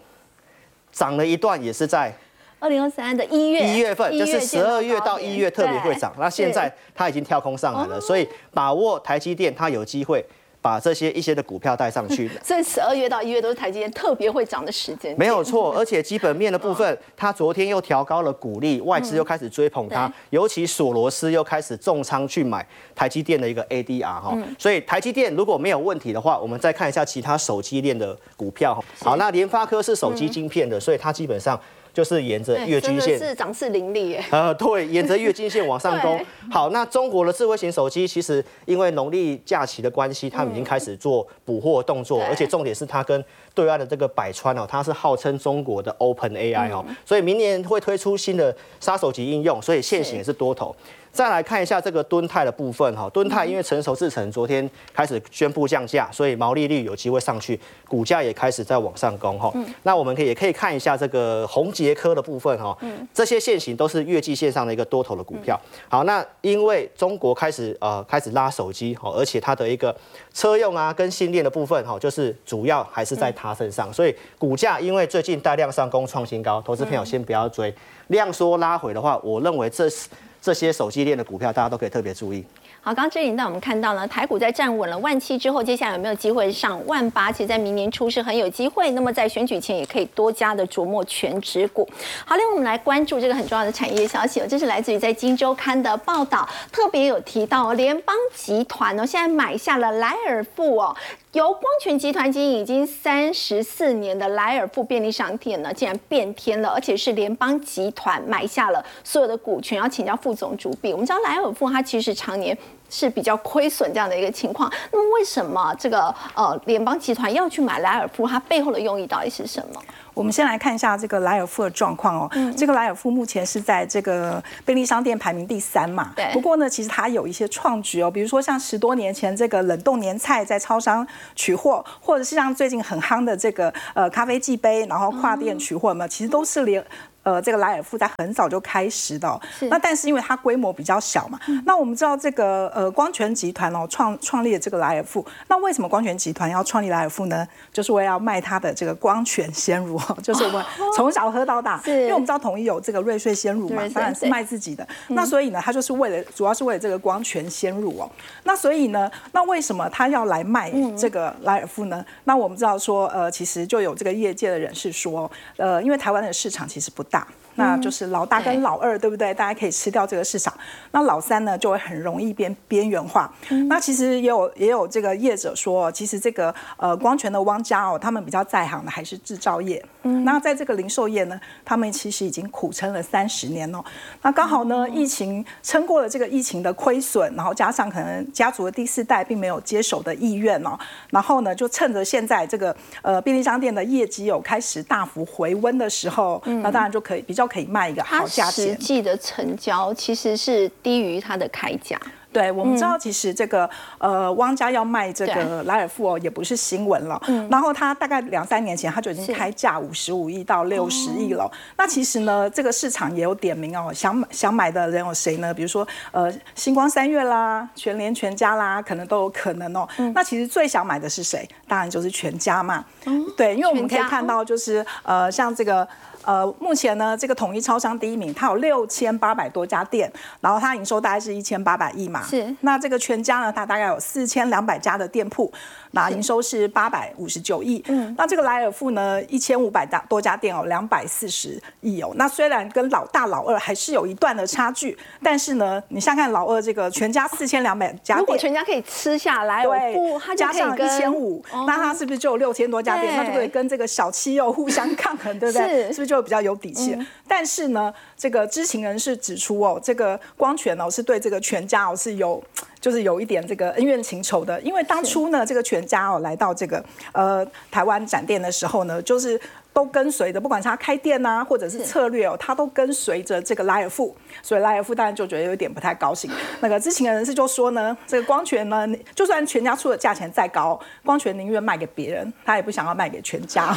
[0.94, 2.14] 涨了一段，也是在
[2.60, 6.14] 二零二三的一月一月份，就是十二月到一月特别会涨。
[6.18, 10.26] 那现在它已经跳空上来了，所以把握台积电，它有机会。
[10.64, 15.14] 把这些一些的股票带上去， 所以十二月到一月都是台积电特别会涨的时间。
[15.20, 28.82] 没有错，而且基本面的部分， 它昨天又调高了股利，外资又开始追捧它，尤其索罗斯又开始重仓去买台积电的一个 ADR 哈，所以台积电如果没有问题的话，我们再看一下其他手机链的股票。
[29.02, 31.60] 好，那联发科是手机晶片的，所以它基本上。
[31.94, 34.26] 就是沿着月均线，是涨势凌厉耶。
[34.32, 36.20] 呃，对，沿着月均线往上攻。
[36.50, 50.76] 好，那中国的智慧型手机其实因为农历假期的关系，他们已经开始做补货动作，而且重点是它跟对岸的这个百川哦，它是号称中国的 Open AI 哦，所以明年会推出新的杀手级应用，所以现行也是多头。
[51.14, 59.54] 再来看一下这个敦泰的部分哈，敦泰因为成熟制成昨天开始宣布降价，所以毛利率有机会上去，股价也开始在往上攻哈。
[59.84, 62.76] 那我们可以也可以看一下这个宏杰科的部分哈，
[63.14, 65.60] 这些线型都是月季线上的一个多头的股票。
[65.88, 69.96] 好，那因为中国开始呃开始拉手机哈，而且它的一个
[70.34, 77.72] 车用啊跟新链的部分哈，就是主要还是在它身上，所以股价因为最近大量上攻创新高，投资朋友先不要追，
[78.08, 80.10] 量缩拉回的话，我认为这是。
[80.44, 82.44] 这些手机链的股票，大家都可以特别注意。
[82.82, 87.32] 好，刚刚这里带我们看到呢，台股在站稳了万七之后，接下来有没有机会上万八？
[87.32, 88.92] 其实，在明年初是很有机会。
[88.92, 91.88] 那么，在选举前也可以多加的琢磨全指股。
[92.26, 100.94] 好，另外我们来关注这个很重要的产业消息哦，这是来自于在《金周刊》的报道，特别有提到联邦集团哦，现在买下了莱尔富哦。
[101.34, 109.80] 由光泉集团经营已经三十四年的莱尔富便利商店呢，竟然变天了，而且是联邦集团买下了所有的股权。
[109.80, 112.56] 要请教副总主笔，我们知道莱尔富它其实常年。
[112.90, 114.72] 是比较亏损这样的一个情况。
[114.92, 118.28] 那么为什么这个呃联邦集团要去买莱尔富？
[118.28, 119.82] 它背后的用意到底是什么？
[120.14, 122.30] 我们先来看一下这个莱尔富的状况哦。
[122.56, 126.12] 这个莱尔富目前是在这个便利商店排名第三嘛。
[126.16, 126.30] 对。
[126.34, 136.84] 不过呢，其实它有一些创举哦，比如说像十多年前这个冷冻年菜在超商取货，或者是像最近很夯的这个呃咖啡计杯，然后跨店取货嘛，其实都是连。
[137.24, 147.48] 呃，这个莱尔富在很早就开始的，那但是因为它规模比较小嘛，那我们知道这个呃光泉集团哦创创立了这个莱尔富，那为什么光泉集团要创立莱尔富呢？
[147.72, 150.66] 就是为了要卖它的这个光泉鲜乳， 就是我们
[150.98, 158.12] 从小喝到大，因为我们知道统一有这个瑞穗鲜乳嘛，当然是卖自己的，那所以呢，它就是为了主要是为了这个光泉鲜乳哦，
[158.44, 162.04] 那所以呢，那为什么他要来卖这个莱尔富呢？
[162.26, 167.02] 那我们知道说，呃，其实就有这个业界的人士说，呃，因为台湾的市场其实不。
[167.14, 169.34] 大，那就是老大跟老二，对不对？
[169.34, 170.54] 大家可以吃掉这个市场。
[170.92, 173.32] 那老三呢，就会很容易边边缘化。
[173.70, 179.84] 那其实也有也有这个业者说，其实这个呃光泉的汪家哦，他们比较在行的还是制造业。
[180.02, 183.84] 那在这个零售业呢，他们其实已经苦撑了三十年哦。
[184.24, 190.78] 那刚好呢，疫情撑过了这个疫情的亏损，然后加上可能家族的第四代并没有接手的意愿哦，
[191.12, 197.04] 然后呢，就趁着现在这个呃便利商店的业绩有开始大幅回温的时候，那当然就。
[197.04, 202.00] 可以比较可以卖一个好价钱，实际的成交其实是低于它的开价。
[202.32, 207.22] 对，我们知道其实这个呃，汪家要卖这个莱尔富哦，也不是新闻了。
[207.28, 207.48] 嗯。
[207.48, 211.48] 然后他大概两三年前他就已经开价五十五亿到六十亿了。
[211.78, 215.54] 那其实呢，这个市场也有点名哦，想买想买的人有谁呢？
[215.54, 219.88] 比如说呃，星光三月啦，全联全家啦，可能都有可能哦。
[219.98, 220.12] 嗯。
[220.16, 221.48] 那其实最想买的是谁？
[221.68, 222.84] 当然就是全家嘛。
[223.06, 223.24] 嗯。
[223.38, 225.88] 对，因为我们可以看到就是呃，像这个。
[226.26, 232.24] 呃，目前呢，这个统一超商第一名，它有六千八百多家店，然后它营收大概是一千八百亿嘛。
[232.24, 232.54] 是。
[232.62, 235.52] 那这个全家呢，它大概有四千两百家的店铺，
[235.92, 237.84] 那营收是八百五十九亿。
[237.88, 238.14] 嗯。
[238.18, 242.12] 那这个莱尔富呢，一千五百家多家店哦，两百四十亿哦。
[242.16, 253.18] 那虽然跟老大老二还是有一段的差距，但是呢，你想看老二这个全家四千两百家店，如果全家可以吃下来，对，加上一千五，那它是不是就有六千多家店？
[253.18, 255.68] 那就可以跟这个小七又互相抗衡，对不对？
[255.68, 255.94] 是。
[255.94, 256.98] 是不是就比较有底气？
[257.28, 262.42] 但是呢，这个知情人士指出哦，这个光权哦是对这个全家哦是有，
[262.80, 264.62] 就是有一点这个恩怨情仇的。
[264.62, 269.40] 因为当初呢，这个全家哦来到这个呃台湾展店的时候呢，就是
[269.74, 276.30] 都跟随着，不管是他开店呐，或者是策略哦，他都跟随着这个拉尔夫，所以拉尔夫当然就觉得有点不太高兴。
[276.62, 283.76] 那个知情的人士就说呢，这个光权呢，就算全家出的价钱再高，光权宁愿卖给别人，他也不想要卖给全家。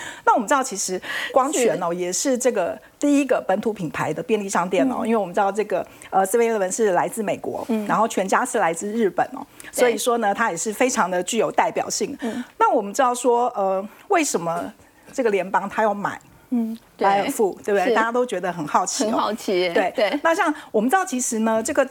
[0.24, 1.00] 那我们知道，其实
[1.32, 12.16] 光泉哦也是这个第一个本土品牌的便利商店哦，因为我们知道这个呃，Seven Eleven 是来自美国，嗯然后全家是来自日本哦，所以说呢，它也是非常的具有代表性。
[12.58, 14.72] 那我们知道说，呃，为什么
[15.12, 16.20] 这个联邦它要买？
[16.56, 17.92] 嗯，莱尔富对不对？
[17.92, 19.68] 大家都觉得很好奇，很好奇。
[19.74, 20.20] 对对。
[20.22, 21.84] 那像我们知道，其实呢，这个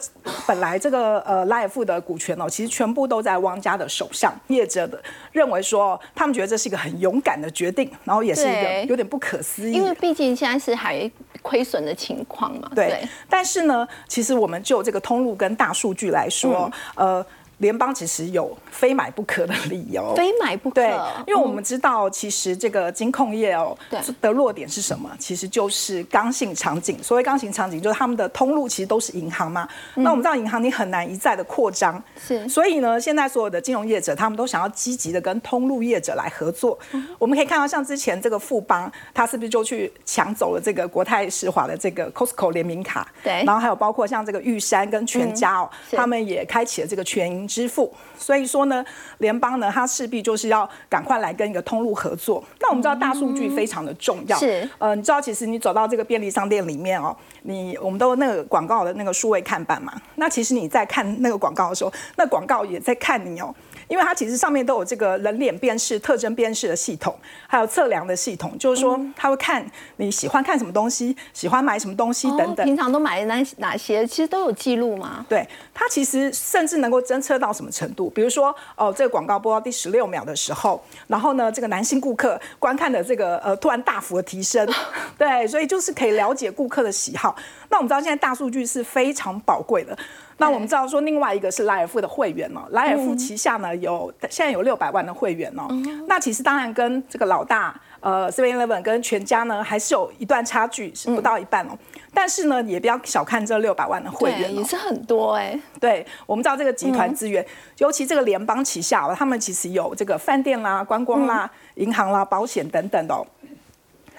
[0.46, 4.32] 本来这个呃莱尔富的股权哦，其实全部都在汪家的手上。
[4.46, 4.98] 业者的
[5.32, 9.74] 认为说，他们觉得这是一个很勇敢的决定，然后也是一个有点不可思议。
[9.74, 11.10] 因为毕竟现在是还
[11.42, 12.70] 亏损的情况嘛。
[12.74, 13.06] 对。
[13.28, 17.24] 但是呢，其实我们就这个通路跟大数据来说，呃。
[17.58, 20.74] 联邦其实有非买不可的理由，非买不可。
[20.74, 20.90] 对，
[21.26, 23.76] 因为我们知道，其实这个金控业哦，
[24.20, 25.10] 的弱点是什么？
[25.18, 27.02] 其实就是刚性场景。
[27.02, 29.68] 所谓刚性场景，就是他们的通路其实都是银行嘛。
[29.94, 32.48] 那我们知道，银行你很难一再的扩张，是。
[32.48, 36.78] 所以呢，现在所有的金融业者，他们都想要积极的跟通路业者来合作。
[37.18, 43.06] 我们可以看到，像之前这个富邦，他是不是就去抢走了这个国泰世华的这个 Costco 联名卡？
[43.22, 43.44] 对。
[43.44, 47.54] 然后还有包括像这个玉山跟全家哦，他们也开启了这个全银。
[47.54, 48.84] 支付，所以说呢，
[49.18, 52.42] 联邦呢，它势必就是要赶快来跟一个通路合作。
[52.58, 63.54] 那我们知道大数据非常的重要，是，呃，你知道其实你走到这个便利商店里面哦，你我们都那个广告的那个数位看板嘛，那其实你在看那个广告的时候，那广告也在看你哦。
[63.88, 67.14] 因为它其实上面都有这个人脸辨识、特征辨识的系统，
[67.46, 69.64] 还有测量的系统，就是说它会看
[69.96, 72.64] 你喜欢看什么东西，喜欢买什么东西等等。
[72.64, 75.24] 平常都买哪哪些，其实都有记录吗？
[75.28, 78.08] 对，它其实甚至能够侦测到什么程度？
[78.10, 84.68] 比如说，哦，这个广告播到第十六秒的时候，然后呢，这个男性顾客观看的这个呃突然大幅的提升，
[85.18, 87.36] 对，所以就是可以了解顾客的喜好。
[87.70, 89.96] 那我们知道现在大数据是非常宝贵的。
[90.38, 95.68] 那我们知道说，另外一个是莱尔富的会员哦，莱尔富旗下呢有现在有六百万的会员哦。
[96.06, 97.74] 那其实当然跟这个老大。
[98.04, 101.70] 呃 Seven Eleven 跟全家呢还是有一段差距，是不到一半哦。
[102.12, 107.42] 但是呢，也不要小看这六百万的会员、哦，也是很多哎、对，我们知道这个集团资源，
[107.78, 113.26] 尤其这个联邦旗下哦，他们其实有这个饭店啦、观光啦、银行啦、保险等等的、哦。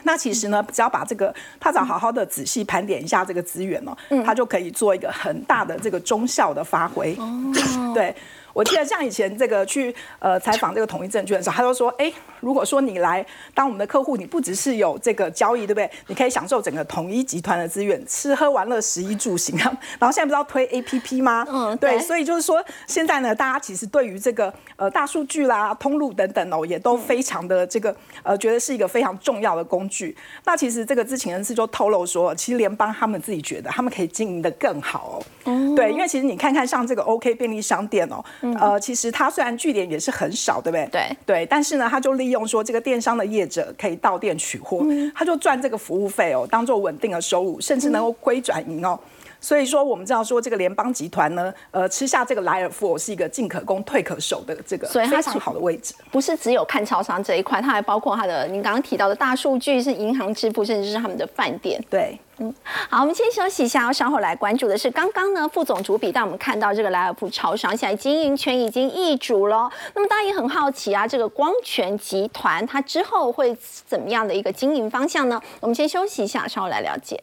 [0.05, 7.15] 那其实呢，只要把这个他只要好好的仔细盘点一下这个资源哦，他就可以做一个很大的这个中效的发挥。
[7.93, 8.15] 对。
[8.55, 15.91] 我记得像以前这个去呃采访这个统一证券的时候，他就说，哎，如果说你来当我们的客户，你不只是有这个交易，对不对？
[16.07, 19.77] 你可以享受整个统一集团的资源，吃喝玩乐、食衣住行啊。
[19.99, 21.45] 然后现在不是要推 A P P 吗？
[21.49, 27.93] 嗯对，对所以就是说，现在呢，大家其实对于这个呃大数据啦、通路等等哦，也都非常的这个
[28.23, 30.15] 呃，觉得是一个非常重要的工具。
[30.45, 35.75] 那其实这个知情人士就透露说，其实联邦他们自己觉得他们可以经营的更好哦。
[35.75, 38.23] 对，因为其实你看看像这个 OK 便利商店哦，
[38.53, 40.87] 呃，其实它虽然据点也是很少，对不对？
[40.91, 44.85] 对对，但是呢，他就利用说这个电商的业者可以到店取货，
[45.15, 48.99] 他就赚这个服务费哦，当做稳定的收入，甚至能够归转盈哦。
[49.39, 55.93] 所以说，我们知道说这个联邦集团呢，呃，吃下这个莱尔富是一个进可攻退可守的这个所以它非常好的位置。
[56.11, 61.83] 不是只有看超商这一块，它还包括它的您刚刚提到的大数据，是银行支付，甚至是他们的饭店。
[61.89, 62.53] 对，嗯
[62.89, 69.69] 好，我们先休息一下，稍后来关注的是刚刚呢，副总主笔带我们看到这个莱尔富超商现在经营权已经易主了。
[69.93, 73.55] 那么大家也很好奇啊，这个光泉集团它之后会
[73.85, 75.41] 怎么样的一个经营方向呢？
[75.59, 77.21] 我们先休息一下，稍后来了解。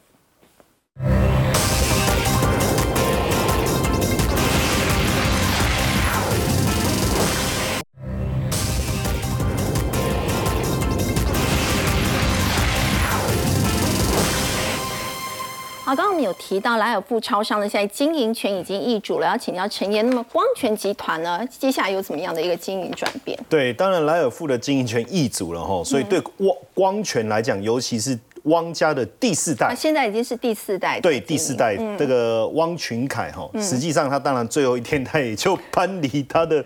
[15.93, 20.09] 好，刚刚我们有提到莱尔富超商呢，现在经营权已经易主了，要请教陈岩。
[20.09, 23.39] 那么光泉集团呢，接下来有怎么样的一个经营转变？
[23.47, 36.65] 对，当然莱尔富的经营权易主了哈，所以对光光泉来讲，尤其是汪家的第四代啊，，现在已经是第四代的对第四代这个汪群凯哈，实际上他当然最后一天他也就搬离他的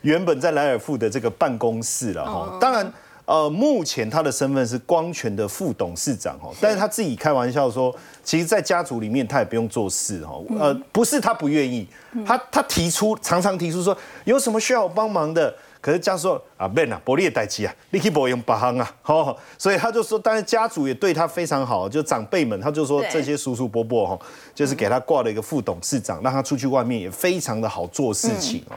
[0.00, 2.56] 原本在莱尔富的这个办公室了哈。
[2.58, 2.90] 当然。
[3.24, 11.86] 呃，目前他的身份是光泉的副董事长哈，但是他自己开玩笑说，其实，在家族里面他也不用做事哈，呃，不是他不愿意，
[12.24, 24.18] 他他提出常常提出说有什么需要我帮忙的，可是家属说啊，Ben 啊，伯利也代机啊，你可以不用把行啊，好， 所以他就说，当然家族也对他非常好，就长辈们，他就说对这些叔叔伯伯哈，
[24.54, 28.76] 就是给他挂了一个副董事长，让他出去外面也非常的好做事情哦。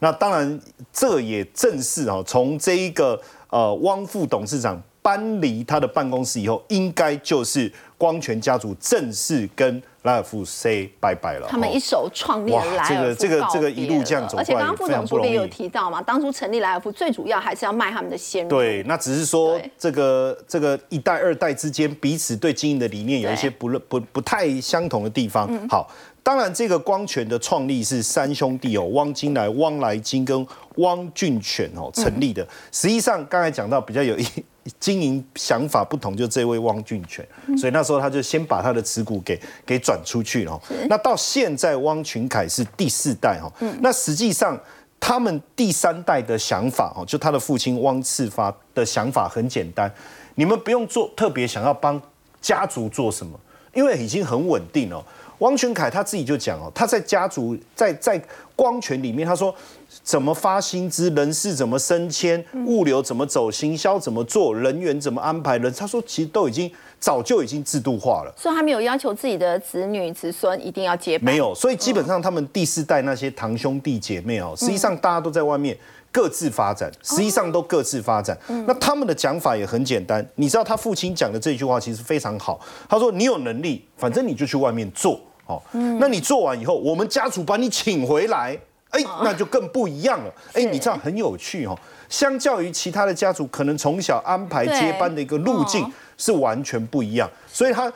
[0.00, 0.60] 那当然，
[0.92, 3.18] 这也正是哦，从这一个
[3.48, 11.46] 呃汪副董事长搬离他的办公室以后，应该就是光泉家族正式跟莱尔夫 say 拜拜了。
[11.46, 18.48] 哦他们一手创立了哇莱尔这个富这个这个一路这样走了而且刚刚副总主笔有提到嘛，当初成立莱尔夫最主要还是要卖他们的鲜肉。
[18.48, 23.68] 对，那只是说对这个这个一代二代之间彼此对经营的理念有一些不
[24.12, 25.48] 不太相同的地方。
[25.68, 25.88] 好，
[26.22, 30.46] 当然这个光权的创立是三兄弟哦，汪金来、汪来金跟
[30.76, 32.46] 汪俊全哦成立的。
[32.70, 34.26] 实际上刚才讲到比较有一。
[34.78, 37.26] 经营想法不同，就这位汪俊全，
[37.58, 40.62] 所以那时候他就先把他的持股给给转出去了哦。
[40.88, 44.56] 那到现在，汪群凯是第四代哈，那实际上
[45.00, 49.92] 他们第三代的想法哦，就他的父亲汪次发的想法很简单，
[50.36, 52.00] 你们不用做特别想要帮
[52.40, 53.36] 家族做什么，
[53.74, 55.04] 因为已经很稳定了。
[55.38, 58.22] 汪群凯他自己就讲哦，他在家族在在
[58.54, 59.54] 光权里面，他说
[60.02, 66.70] 怎么发薪资，人事怎么升迁，物流怎么走，行销怎么做，人员怎么安排人，他说其实都已经
[67.00, 68.32] 早就已经制度化了。
[68.36, 71.24] 所以他没有要求自己的子女子孙一定要接班。
[71.24, 75.76] 没有，所以基本上他们第四代那些堂兄弟姐妹哦，实际上大家都在外面
[76.12, 78.38] 各自发展，实际上都各自发展。
[78.66, 85.60] 那他们的讲法也很简单，你知道他父亲讲的这句话其实非常好，他说你有能力，反正你就去外面做哦，
[85.98, 88.56] 那你做完以后，我们家族把你请回来。
[88.92, 90.30] 哎，那就更不一样了。
[90.52, 91.74] 哎，你这样很有趣哦。
[92.10, 97.90] 相较于其他的家族，可能从小安排接班的一个路径是完全不一样，所以他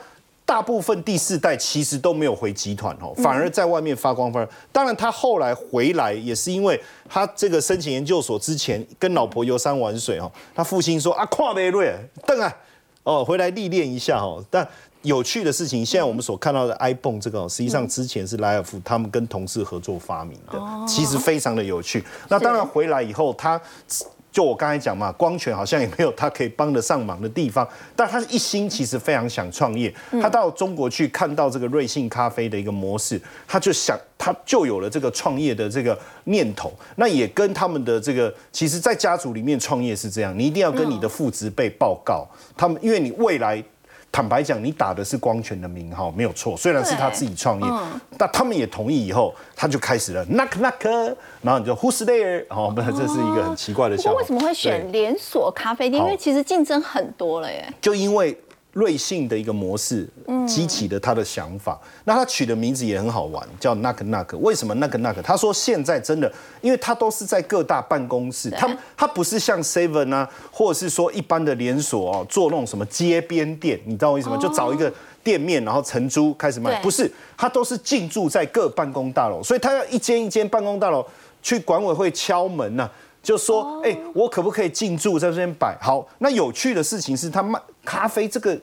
[0.47, 4.49] 大部分第四代其实都没有回集团哦，反而在外面发光发热。
[4.71, 11.93] 当然，他后来回来也是因为他这个申请研究所之前跟老婆游山玩水哦，他父亲说啊，跨梅瑞
[12.25, 12.57] 邓啊，
[13.03, 14.67] 哦，回来历练一下哦，但。
[15.03, 22.03] 有趣的事情，现在我们所看到的 iPhone 这个，实际上之前是莱尔夫他们跟同事合作发明的，其实非常的有趣。
[22.27, 23.61] 那当然回来以后，他
[24.37, 29.91] 就我刚才讲嘛，光泉好像也没有他可以帮得上忙的地方，但他一心其实非常想创业。
[30.21, 36.71] 他到中国去看到这个瑞幸咖啡的一个模式，他就想，他就有了这个创业的这个念头。
[36.97, 43.63] 那也跟他们的这个，其实，在家族里面创业是这样，你一定要跟你的父执辈报告，他们因为你未来。
[44.11, 46.57] 坦白讲，你打的是光权的名号，没有错。
[46.57, 47.67] 虽然是他自己创业，
[48.17, 52.45] 但他们也同意以后，他就开始了 knock knock，然后你就 who's there？
[52.49, 53.95] 哦，不，这是一个很奇怪的。
[53.97, 56.01] 不过为什么会选连锁咖啡店？
[56.01, 57.71] 因为其实竞争很多了耶。
[57.79, 58.35] 就因为。
[58.77, 60.07] 瑞幸的一个模式，
[60.47, 61.79] 激起了他的想法。
[62.03, 64.37] 那他取的名字也很好玩，叫 Knock Knock。
[64.37, 65.19] 为什么 Knock Knock？
[65.23, 74.37] 他说现在真的，因为他都是在各大办公室，他他不是像 Seven 啊，或者是说一般的连锁哦，做那种什么街边店，你知道为什么？
[74.37, 76.79] 就找一个店面，然后承租开始卖。
[76.83, 81.03] 不是，他都是进驻在各办公大楼，所以他要一间一间办公大楼
[81.41, 82.87] 去管委会敲门呐。
[83.27, 85.77] 就说，哎，我可不可以进驻在这边摆？
[85.81, 88.57] 好，那有趣的事情是他卖咖啡，这个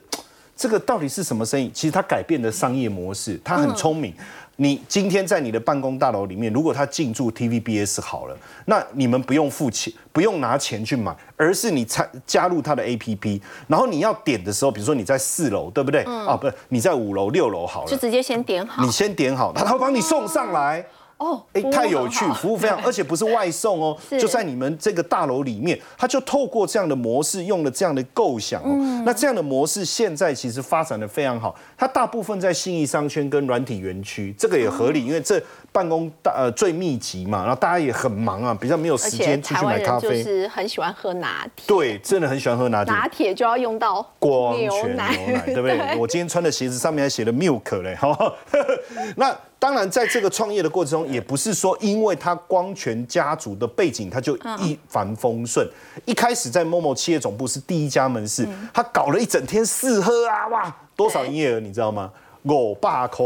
[0.55, 1.69] 这个到底是什么生意？
[1.71, 4.11] 其实他改变了商业模式，他很聪明。
[4.55, 8.35] 你今天在你的办公大楼里面，如果他进驻 TVBS 好了，
[8.65, 16.01] 那你们不用付钱，不用拿钱去买，而是你参加入他的 APP，然后你要点的时候，比如说你在四楼，对不对？
[16.05, 20.83] 啊，不是，你在五楼、六楼好了，就直接先点好，你先点好，他他会帮你送上来。
[21.17, 29.03] 哦，哎，太有趣，服务非常，而且不是外送哦， 就在你们这个大楼里面，他就透过这样的模式，用了这样的构想哦。
[29.05, 35.41] 那这样的模式现在其实发展的非常好，它大部分在信义商圈跟软体园区，这个也合理，因为这
[35.75, 45.13] 办公大呃最密集嘛，然后大家也很忙啊，比较没有时间出去买咖啡，就是很喜欢喝拿铁，对，真的很喜欢喝拿铁，拿铁就要用到光泉牛奶，
[45.47, 45.97] 对不对？
[45.97, 48.33] 我今天穿的鞋子上面还写了 milk 嘞，好，
[49.17, 49.35] 那。
[49.57, 55.67] 当然，在这个创业的过程中，也不是说因为他光泉家族的背景，他就一帆风顺。
[56.03, 62.11] 一开始在某某企业总部是第一家门市，他搞了一整天试喝啊，哇，多少营业额你知道吗？
[62.43, 63.25] 五百块。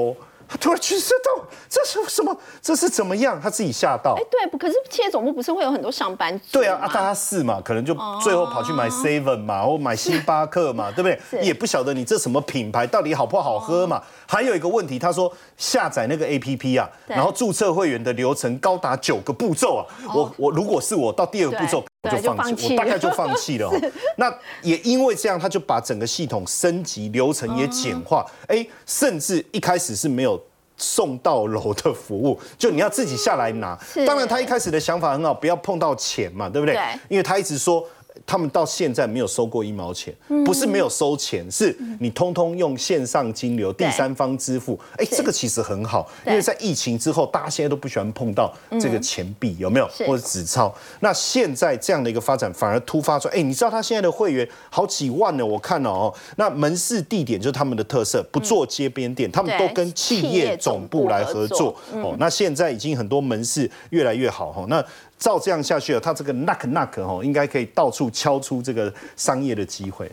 [0.49, 2.35] 他突然去知道这是什么？
[2.59, 3.39] 这是怎么样？
[3.39, 4.15] 他自己吓到。
[4.17, 6.45] 哎，对，可是企业总部不是会有很多上班族？
[6.53, 7.61] 对啊，啊，大家是嘛？
[7.63, 7.93] 可能就
[8.23, 11.45] 最后跑去买 Seven 嘛，或买星巴克嘛， 对不对？
[11.45, 14.01] 也不晓得你这什么品牌到底好不好喝嘛。
[14.27, 19.85] 还有一个问题，他说下载那个 APP 啊，然后注册会员的流程高达九个步骤啊。
[20.13, 23.69] 我我如果是我到第二个步骤我就放弃，我大概就放弃了。
[24.15, 28.25] 那也因为这样，他就把整个系统升级，流程也简化。
[28.47, 30.41] 哎，甚至一开始是没有。
[30.81, 33.77] 送到楼的服务，就你要自己下来拿。
[34.07, 36.73] 当然，他一开始的想法很好，不要碰到钱嘛，对不对？
[37.09, 37.85] 因为他一直说。
[38.25, 40.13] 他们到现在没有收过一毛钱，
[40.45, 44.79] 不是没有收钱，是你通通用线上金流、第三方支付。
[44.97, 49.87] 哎，这个其实很好，因为在疫情之后，大家现在都不喜欢碰到这个钱币，有没有？
[50.05, 50.73] 或者纸钞？
[50.99, 53.35] 那现在这样的一个发展，反而突发出来。
[53.35, 55.45] 哎，你知道他现在的会员好几万呢？
[55.45, 56.13] 我看了哦。
[56.35, 61.75] 那门市地点就是他们的特色，不做街边店，他们都跟企业总部来合作。
[61.93, 64.65] 哦，那现在已经很多门市越来越好哈。
[64.67, 64.83] 那
[65.19, 70.09] 照这样下去了，他这个 knock knock 哈，应该可以到处敲出这个商业的机会。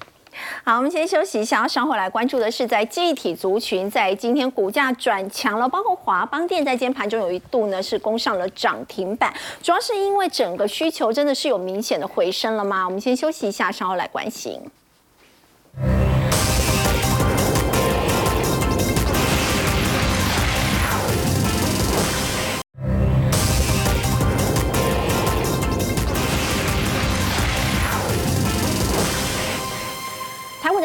[0.65, 9.33] 好，我们先休息一下，稍后来关注的是，在记忆体族群在今天股价转强了，包括华邦电在今天盘中有一度呢是攻上了涨停板，
[9.63, 12.85] 主要是因为整个需求真的是有明显的回升了吗？
[12.85, 14.61] 我们先休息一下，稍后来关心。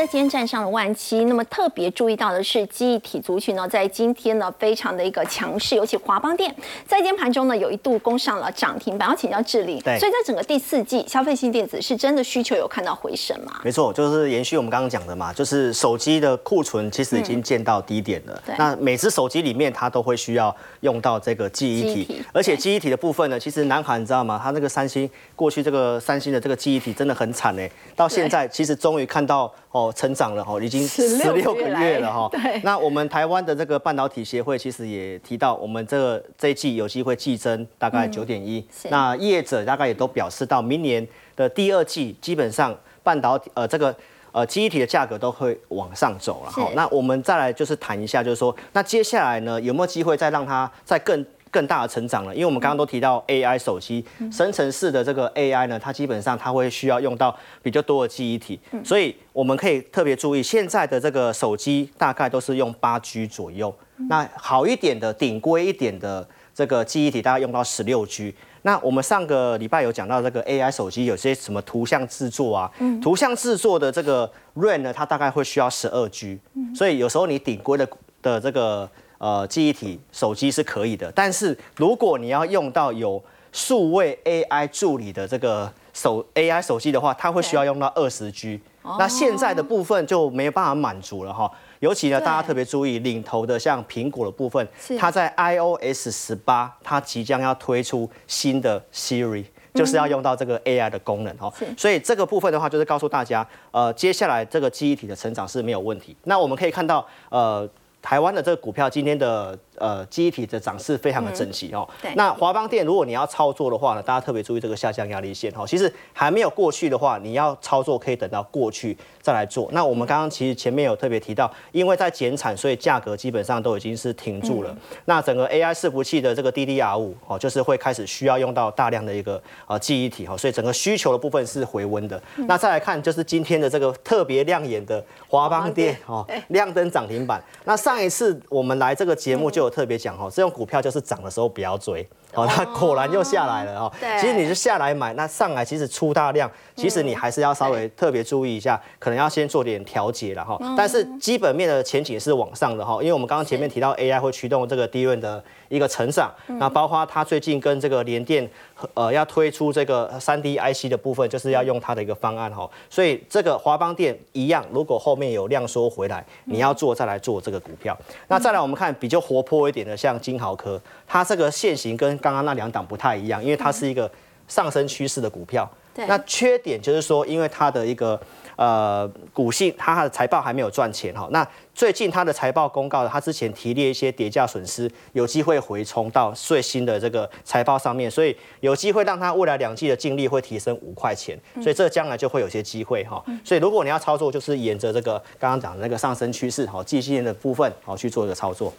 [0.02, 6.52] 在今天站上了万七，那么特别注意到的是，记忆体族群呢，在今天呢非常的一个强势，尤其华邦电
[6.88, 9.08] 在今天盘中呢有一度攻上了涨停板。
[9.08, 13.62] 要请教智利，所以在整个第四季，消费性电子是真的需求有看到回升吗？
[13.64, 18.42] 没错，就是延续我们刚刚讲的嘛，就是手机的库存其实已经见到低点了。
[18.58, 24.42] 那每只手机里面它都会需要用到这个记忆体，而且记忆体的部分呢，其实南韩你知道吗？
[24.42, 29.54] 它那个三星过去这个三星的这个记忆体真的很惨哎，到现在其实终于看到。
[29.72, 32.30] 哦，成长了哈，已经十六个月了哈。
[32.64, 38.66] 那我们台湾的这个半导体协会其实也提到，我们这个这一季有机会季增大概九点一。
[38.90, 43.96] 那业者大概也都表示到，明年的第二季基本上半导体呃这个
[44.32, 46.70] 呃记忆体的价格都会往上走了哈。
[46.76, 51.26] 那我们再来就是谈一下，就是说那接下来呢有没有机会再让它再更？
[51.52, 63.72] 更大的成长了，因为我们刚刚都提到 AI 手机生成式的这个 AI 呢，它基本上它会需要用到比较多的记忆体，所以我们可以特别注意现在的这个手机大概都是用八 G 左右，
[64.10, 66.26] 那好一点的顶规一点的
[66.56, 72.72] 这个记忆体大概用到十六 G，那我们上个礼拜有讲到这个 AI 手机有些什么图像制作啊，
[73.02, 76.40] 图像制作的这个 RAM 呢，它大概会需要十二 G，
[76.74, 77.88] 所以有时候你顶规的
[78.22, 78.90] 的这个
[79.22, 88.60] 呃记忆体手机是可以的，但是如果你要用到有数位 AI 助理的这个手 AI 手机的话，它会需要用到二十 G。
[88.98, 91.50] 那现在的部分就没有办法满足了哈。
[91.82, 94.68] 尤其呢，大家特别注意领头的像苹果的部分，
[94.98, 99.46] 它在 iOS 十八，它即将要推出新的 Siri，
[99.76, 101.54] 就是要用到这个 AI 的功能哈。
[101.78, 106.16] 所以这个部分的话，就是告诉大家，呃，接下来这个记忆体的成长是没有问题。
[106.24, 107.68] 那我们可以看到，呃，
[108.02, 109.58] 台湾的这个股票今天的。
[109.82, 111.88] 呃，记忆体的涨势非常的整齐哦。
[112.00, 112.14] 对。
[112.14, 115.66] 那华邦电，如果你要操作的话呢，大家特别注意这个下降压力线哦。
[115.66, 119.68] 其实还没有过去的话，你要操作可以等到过去再来做。
[119.72, 124.76] 那我们刚刚其实前面有特别提到，因为在减产，所以价格基本上都已经是停住了。
[125.06, 132.22] 那整个 AI 伺服器的这个 DDR 五哦，就是会开始需要用到大量的一个呃记忆体哦，所以整个需求的部分是回温的。
[132.48, 137.44] 那再来看就是今天的这个特别亮眼的华邦电哦，亮灯涨停板。
[137.64, 143.92] 那上一次我们来这个节目就有特别讲哦，这种股票就是涨的时候不要追，哦，它果然又下来了哦。
[144.00, 150.60] 对，其实你是下来买，那上来其实出大量，其实你还是要稍微特别注意一下，可能要先做点调节了哈。
[150.78, 158.48] 但是基本面的前景是往上的哈，因为我们刚刚前面提到 AI 会驱动这个低润的一个成长，那包括它最近跟这个联电
[158.94, 162.70] 呃要推出这个三 D IC 的部分，就是要用它的一个方案哈。
[162.90, 167.98] 所以这个华邦电一样，如果后面有量缩回来，你要做再来做这个股票。
[168.28, 169.98] 那再来我们看比较活泼一点的。
[170.02, 174.10] 像金豪科，它这个线型跟刚刚那两档不太一样，因为它是一个
[174.48, 175.70] 上升趋势的股票。
[175.94, 176.08] 对。
[176.08, 178.20] 那缺点就是说，因为它的一个
[178.62, 181.28] 呃股性，它的财报还没有赚钱哈。
[181.32, 193.24] 那最近它的财报公告，它之前提列一些叠价损失，有机会回冲到最新的这个财报上面，所以有机会让它未来两季的净利会提升五块钱，所以这将来就会有些机会哈。
[193.44, 198.72] 所以如果你要操作，就是沿着这个刚刚讲的那个上升趋势哈，季线的部分好去做一个操作。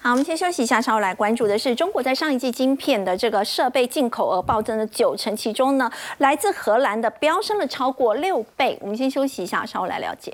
[0.00, 8.78] 好，我们先休息一下，稍后来关注的是中国在上一季晶片的这个设备进口额暴增了九成，其中呢来自荷兰的飙升了超过六倍。
[8.80, 10.32] 我们先休息一下，稍后来了解。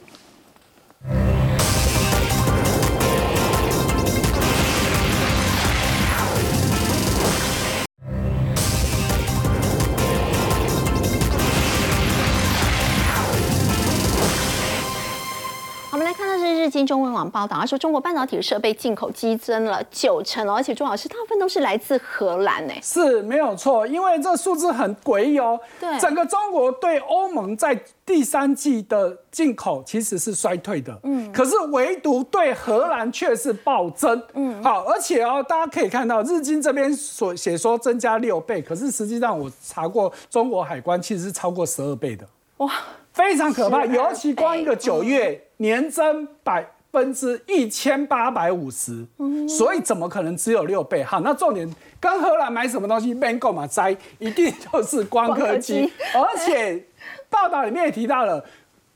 [16.64, 22.72] 日经中文网报道，他说中国半导体设备进口激增了九成，而且钟老师大部分都是来自荷兰，呢。
[22.82, 25.60] 是没有错，因为这数字很诡异哦。
[25.78, 42.72] 对，整个中国对欧盟在第三季的进口其实是衰退的，嗯，可是唯独对荷兰却是暴增，嗯，好，而且哦，大家可以看到日经这边所写说增加六倍，可是实际上我查过中国海关其实是超过十二倍的，哇。
[43.14, 49.06] 非常可怕，尤其光一个九月年增百分之一千八百五十，
[49.48, 51.02] 所以怎么可能只有六倍？
[51.02, 56.84] 好，那重点跟荷兰买什么东西 b a n g o 嘛摘，一定就是 光刻机，而且
[57.30, 58.44] 报道里面也提到了，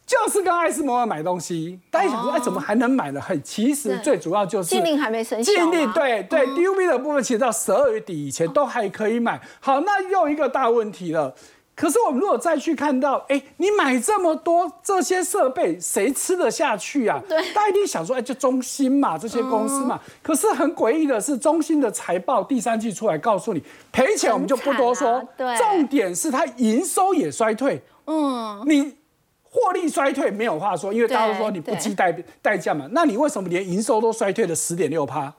[0.05, 1.79] 就是跟爱斯摩尔买东西。
[1.91, 3.21] 大家想说，哎，怎么还能买的？
[3.21, 9.41] 很，其实最主要就是禁令还没生效，禁令对对，DUV 的部分其实到十二月底以前都还可以买。
[9.61, 11.35] 好，那又一个大问题了。
[11.79, 17.22] 可是我们如果再去看到，哎，你买这么多这些设备，谁吃得下去啊？
[17.29, 20.01] 对，大家一定想说，哎，就中芯嘛，这些公司嘛。
[20.20, 23.62] 可是很诡异的是，中芯的财报第三季出来告诉你
[23.93, 25.22] 赔钱，我们就不多说。
[25.37, 27.81] 对，重点是它营收也衰退。
[28.07, 28.97] 嗯，你
[29.45, 32.11] 获利衰退没有话说，因为大家都说你不计代
[32.43, 32.89] 代价嘛。
[32.91, 35.33] 那你为什么连营收都衰退了十点六趴？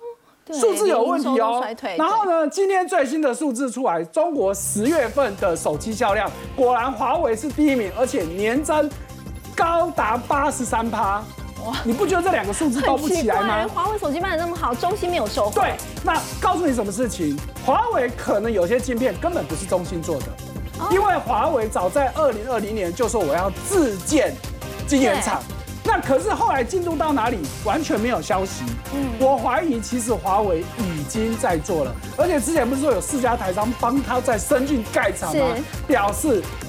[0.53, 1.63] 数字有问题哦，
[1.97, 2.47] 然后呢？
[2.49, 8.89] 今天最新的数字出来，中国十月份的手机销量果然华为是第一名，而且年增
[9.55, 11.23] 高达八十三趴。
[11.65, 13.67] 哇，你不觉得这两个数字高不起来吗？
[13.75, 15.61] 华为手机卖的那么好，中兴没有收获。
[15.61, 17.37] 对，那告诉你什么事情？
[17.65, 20.27] 华为可能有些晶片根本不是中兴做的，
[20.89, 24.33] 因为华为早在二零二零年就说我要自建
[24.87, 25.43] 晶圆厂。
[25.91, 28.63] 那可是后来进度到哪里，完全没有消息。
[28.93, 35.55] 嗯，我怀疑其实华为已经在做了，而且之前不是说有四家台商帮他在深圳盖厂吗？
[35.87, 36.43] 表示。